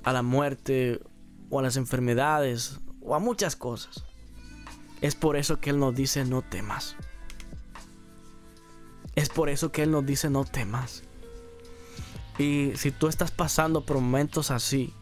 a 0.06 0.14
la 0.14 0.22
muerte 0.22 1.02
o 1.50 1.60
a 1.60 1.64
las 1.64 1.76
enfermedades 1.76 2.80
o 3.02 3.14
a 3.14 3.20
muchas 3.20 3.58
cosas. 3.58 4.06
Es 5.02 5.16
por 5.16 5.36
eso 5.36 5.60
que 5.60 5.72
Él 5.72 5.80
nos 5.80 5.94
dice 5.94 6.24
no 6.24 6.44
temas. 6.44 6.96
Es 9.16 9.28
por 9.28 9.50
eso 9.50 9.74
que 9.74 9.84
Él 9.84 9.92
nos 9.92 10.06
dice 10.06 10.30
no 10.30 10.46
temas. 10.46 11.04
Y 12.38 12.72
si 12.78 12.92
tú 12.92 13.10
estás 13.10 13.32
pasando 13.32 13.86
por 13.86 13.98
momentos 13.98 14.52
así, 14.52 14.94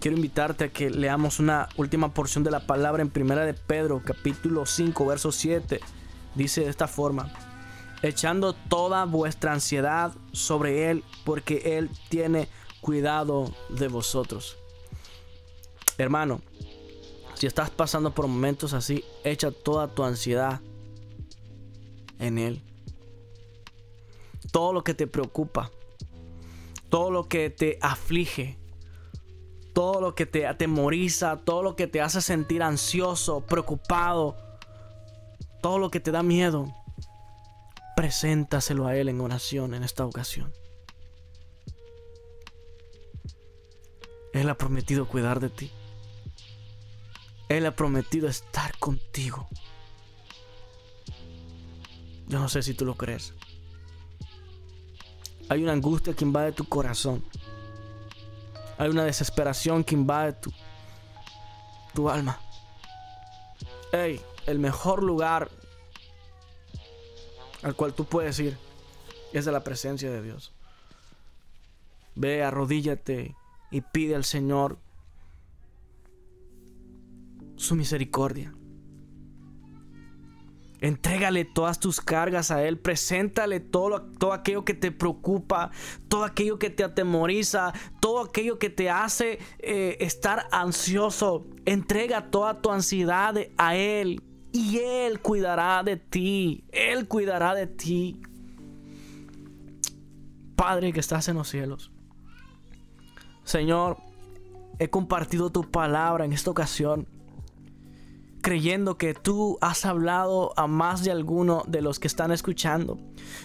quiero 0.00 0.18
invitarte 0.18 0.64
a 0.64 0.68
que 0.68 0.90
leamos 0.90 1.38
una 1.38 1.70
última 1.78 2.12
porción 2.12 2.44
de 2.44 2.50
la 2.50 2.66
palabra 2.66 3.00
en 3.00 3.08
Primera 3.08 3.46
de 3.46 3.54
Pedro, 3.54 4.02
capítulo 4.04 4.66
5, 4.66 5.06
verso 5.06 5.32
7. 5.32 5.80
Dice 6.34 6.60
de 6.60 6.68
esta 6.68 6.88
forma: 6.88 7.32
echando 8.04 8.52
toda 8.52 9.06
vuestra 9.06 9.54
ansiedad 9.54 10.12
sobre 10.32 10.90
él, 10.90 11.02
porque 11.24 11.78
él 11.78 11.88
tiene 12.10 12.48
cuidado 12.82 13.50
de 13.70 13.88
vosotros. 13.88 14.58
Hermano, 15.96 16.42
si 17.32 17.46
estás 17.46 17.70
pasando 17.70 18.14
por 18.14 18.26
momentos 18.26 18.74
así, 18.74 19.02
echa 19.24 19.50
toda 19.50 19.88
tu 19.88 20.04
ansiedad 20.04 20.60
en 22.18 22.36
Él. 22.38 22.62
Todo 24.52 24.74
lo 24.74 24.84
que 24.84 24.92
te 24.92 25.06
preocupa, 25.06 25.70
todo 26.90 27.10
lo 27.10 27.26
que 27.26 27.48
te 27.48 27.78
aflige, 27.80 28.58
todo 29.72 30.02
lo 30.02 30.14
que 30.14 30.26
te 30.26 30.46
atemoriza, 30.46 31.38
todo 31.38 31.62
lo 31.62 31.74
que 31.74 31.86
te 31.86 32.02
hace 32.02 32.20
sentir 32.20 32.62
ansioso, 32.62 33.40
preocupado, 33.40 34.36
todo 35.62 35.78
lo 35.78 35.90
que 35.90 36.00
te 36.00 36.12
da 36.12 36.22
miedo, 36.22 36.66
preséntaselo 37.96 38.86
a 38.86 38.96
Él 38.96 39.08
en 39.08 39.20
oración 39.20 39.74
en 39.74 39.84
esta 39.84 40.04
ocasión. 40.04 40.52
Él 44.32 44.48
ha 44.48 44.56
prometido 44.56 45.06
cuidar 45.06 45.38
de 45.40 45.48
ti. 45.48 45.70
Él 47.48 47.66
ha 47.66 47.76
prometido 47.76 48.28
estar 48.28 48.76
contigo. 48.78 49.48
Yo 52.26 52.40
no 52.40 52.48
sé 52.48 52.62
si 52.62 52.74
tú 52.74 52.84
lo 52.84 52.96
crees. 52.96 53.34
Hay 55.48 55.62
una 55.62 55.72
angustia 55.72 56.14
que 56.14 56.24
invade 56.24 56.52
tu 56.52 56.64
corazón. 56.64 57.24
Hay 58.78 58.88
una 58.88 59.04
desesperación 59.04 59.84
que 59.84 59.94
invade 59.94 60.32
tu, 60.32 60.52
tu 61.94 62.10
alma. 62.10 62.40
Hey, 63.92 64.20
el 64.46 64.58
mejor 64.58 65.02
lugar 65.02 65.48
al 67.64 67.74
cual 67.74 67.94
tú 67.94 68.04
puedes 68.04 68.38
ir 68.38 68.56
es 69.32 69.46
de 69.46 69.52
la 69.52 69.64
presencia 69.64 70.10
de 70.10 70.22
Dios. 70.22 70.52
Ve, 72.14 72.44
arrodíllate 72.44 73.34
y 73.70 73.80
pide 73.80 74.14
al 74.14 74.24
Señor 74.24 74.78
su 77.56 77.74
misericordia. 77.74 78.54
Entrégale 80.80 81.46
todas 81.46 81.80
tus 81.80 82.02
cargas 82.02 82.50
a 82.50 82.62
Él. 82.62 82.78
Preséntale 82.78 83.58
todo, 83.58 84.02
todo 84.02 84.34
aquello 84.34 84.66
que 84.66 84.74
te 84.74 84.92
preocupa, 84.92 85.70
todo 86.08 86.24
aquello 86.24 86.58
que 86.58 86.68
te 86.68 86.84
atemoriza, 86.84 87.72
todo 88.00 88.20
aquello 88.20 88.58
que 88.58 88.68
te 88.68 88.90
hace 88.90 89.38
eh, 89.60 89.96
estar 90.00 90.46
ansioso. 90.52 91.46
Entrega 91.64 92.30
toda 92.30 92.60
tu 92.60 92.70
ansiedad 92.70 93.34
a 93.56 93.76
Él 93.76 94.22
y 94.54 94.78
Él 94.78 95.18
cuidará 95.18 95.82
de 95.82 95.96
ti. 95.96 96.64
Él 96.70 97.08
cuidará 97.08 97.54
de 97.56 97.66
ti. 97.66 98.22
Padre 100.54 100.92
que 100.92 101.00
estás 101.00 101.28
en 101.28 101.36
los 101.36 101.48
cielos. 101.48 101.90
Señor, 103.42 103.96
he 104.78 104.88
compartido 104.88 105.50
tu 105.50 105.68
palabra 105.68 106.24
en 106.24 106.32
esta 106.32 106.52
ocasión 106.52 107.08
creyendo 108.44 108.98
que 108.98 109.14
tú 109.14 109.56
has 109.62 109.86
hablado 109.86 110.52
a 110.58 110.66
más 110.66 111.02
de 111.02 111.10
alguno 111.10 111.62
de 111.66 111.80
los 111.80 111.98
que 111.98 112.06
están 112.06 112.30
escuchando. 112.30 112.98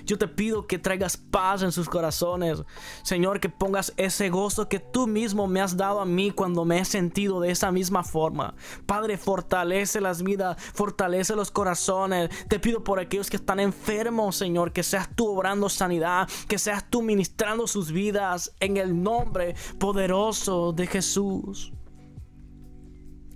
Yo 0.04 0.18
te 0.18 0.28
pido 0.28 0.68
que 0.68 0.78
traigas 0.78 1.16
paz 1.16 1.64
en 1.64 1.72
sus 1.72 1.88
corazones. 1.88 2.62
Señor, 3.04 3.40
que 3.40 3.48
pongas 3.48 3.94
ese 3.96 4.30
gozo 4.30 4.68
que 4.68 4.80
tú 4.82 5.08
mismo 5.08 5.48
me 5.48 5.62
has 5.62 5.78
dado 5.78 6.02
a 6.02 6.06
mí 6.06 6.32
cuando 6.32 6.66
me 6.66 6.80
he 6.80 6.86
sentido 6.86 7.40
de 7.40 7.50
esa 7.50 7.72
misma 7.72 8.04
forma. 8.04 8.56
Padre, 8.86 9.18
fortalece 9.18 10.02
las 10.02 10.22
vidas, 10.22 10.62
fortalece 10.74 11.34
los 11.34 11.50
corazones. 11.50 12.30
Te 12.50 12.60
pido 12.60 12.84
por 12.84 13.00
aquellos 13.00 13.30
que 13.30 13.38
están 13.38 13.62
enfermos, 13.62 14.36
Señor, 14.36 14.74
que 14.74 14.84
seas 14.84 15.08
tú 15.16 15.30
obrando 15.30 15.70
sanidad, 15.70 16.28
que 16.50 16.60
seas 16.60 16.90
tú 16.90 17.02
ministrando 17.02 17.68
sus 17.68 17.94
vidas 17.94 18.52
en 18.60 18.76
el 18.76 19.02
nombre 19.02 19.56
poderoso 19.80 20.74
de 20.74 20.88
Jesús. 20.88 21.72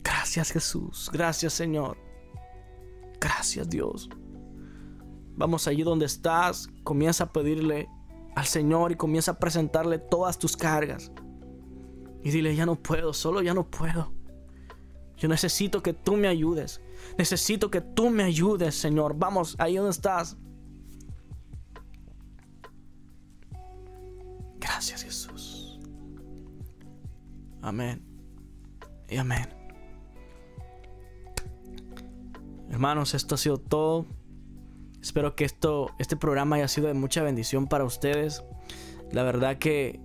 Gracias 0.04 0.52
Jesús, 0.52 1.10
gracias 1.14 1.54
Señor. 1.54 1.98
Gracias 3.20 3.70
Dios. 3.70 4.10
Vamos 5.36 5.68
allí 5.68 5.84
donde 5.84 6.06
estás, 6.06 6.68
comienza 6.84 7.26
a 7.26 7.32
pedirle 7.32 7.90
al 8.36 8.46
Señor 8.46 8.92
y 8.92 8.96
comienza 8.96 9.32
a 9.32 9.40
presentarle 9.40 9.98
todas 9.98 10.38
tus 10.38 10.56
cargas. 10.56 11.12
Y 12.24 12.32
dile, 12.32 12.56
ya 12.56 12.66
no 12.66 12.76
puedo, 12.76 13.14
solo 13.14 13.42
ya 13.42 13.54
no 13.54 13.70
puedo. 13.70 14.14
Yo 15.18 15.28
necesito 15.28 15.82
que 15.82 15.94
tú 15.94 16.16
me 16.18 16.28
ayudes. 16.28 16.82
Necesito 17.18 17.70
que 17.70 17.82
tú 17.82 18.10
me 18.10 18.24
ayudes, 18.24 18.76
Señor. 18.76 19.16
Vamos, 19.18 19.56
ahí 19.60 19.76
donde 19.76 19.92
estás. 19.92 20.38
Gracias, 24.60 25.04
Jesús. 25.04 25.80
Amén. 27.62 28.04
Y 29.10 29.18
amén. 29.18 29.63
Hermanos, 32.74 33.14
esto 33.14 33.36
ha 33.36 33.38
sido 33.38 33.60
todo. 33.60 34.08
Espero 35.00 35.36
que 35.36 35.46
esto, 35.46 35.92
este 36.00 36.18
programa 36.18 36.56
haya 36.56 36.68
sido 36.68 36.88
de 36.88 36.96
mucha 36.96 37.22
bendición 37.22 37.68
para 37.68 37.84
ustedes. 37.84 38.44
La 39.12 39.22
verdad 39.22 39.60
que 39.60 40.00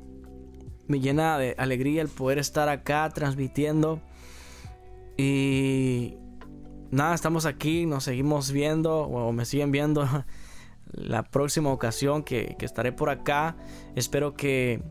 me 0.87 1.01
llena 1.01 1.39
de 1.39 1.55
alegría 1.57 2.03
el 2.03 2.09
poder 2.09 2.37
estar 2.37 2.69
acá 2.69 3.09
transmitiendo. 3.09 4.03
Y 5.17 6.19
nada, 6.91 7.15
estamos 7.15 7.47
aquí, 7.47 7.87
nos 7.87 8.05
seguimos 8.05 8.53
viendo 8.53 8.99
o 8.99 9.33
me 9.33 9.47
siguen 9.47 9.73
viendo 9.73 10.07
la 10.93 11.23
próxima 11.23 11.73
ocasión 11.73 12.23
que, 12.23 12.55
estaré 12.61 12.93
por 12.93 13.09
acá. 13.09 13.57
Espero 13.97 14.35
que 14.35 14.83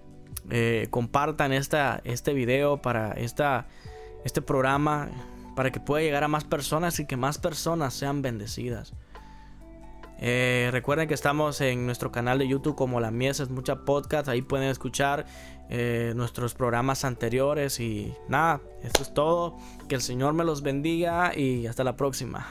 eh, 0.50 0.88
compartan 0.90 1.54
esta, 1.54 2.02
este 2.06 2.34
video 2.34 2.82
para 2.82 3.12
esta, 3.12 3.68
este 4.26 4.42
programa 4.42 5.12
para 5.58 5.72
que 5.72 5.80
pueda 5.80 6.04
llegar 6.04 6.24
a 6.24 6.28
más 6.28 6.44
personas 6.44 7.00
y 7.00 7.08
que 7.08 7.18
más 7.18 7.40
personas 7.40 7.96
sean 7.96 8.22
bendecidas. 8.22 8.94
Eh, 10.20 10.70
recuerden 10.72 11.08
que 11.08 11.16
estamos 11.16 11.62
en 11.62 11.88
nuestro 11.88 12.12
canal 12.12 12.38
de 12.38 12.48
YouTube 12.48 12.76
como 12.76 13.00
La 13.00 13.10
Mies 13.10 13.40
es 13.40 13.50
Mucha 13.50 13.78
Podcast. 13.84 14.30
Ahí 14.30 14.44
pueden 14.44 14.70
escuchar 14.70 15.26
eh, 15.72 16.14
nuestros 16.16 16.54
programas 16.54 17.04
anteriores. 17.04 17.80
Y 17.80 18.14
nada, 18.30 18.62
eso 18.84 19.02
es 19.02 19.12
todo. 19.16 19.58
Que 19.90 19.96
el 19.96 20.02
Señor 20.02 20.36
me 20.36 20.44
los 20.44 20.62
bendiga 20.62 21.36
y 21.36 21.66
hasta 21.66 21.84
la 21.84 21.96
próxima. 21.96 22.46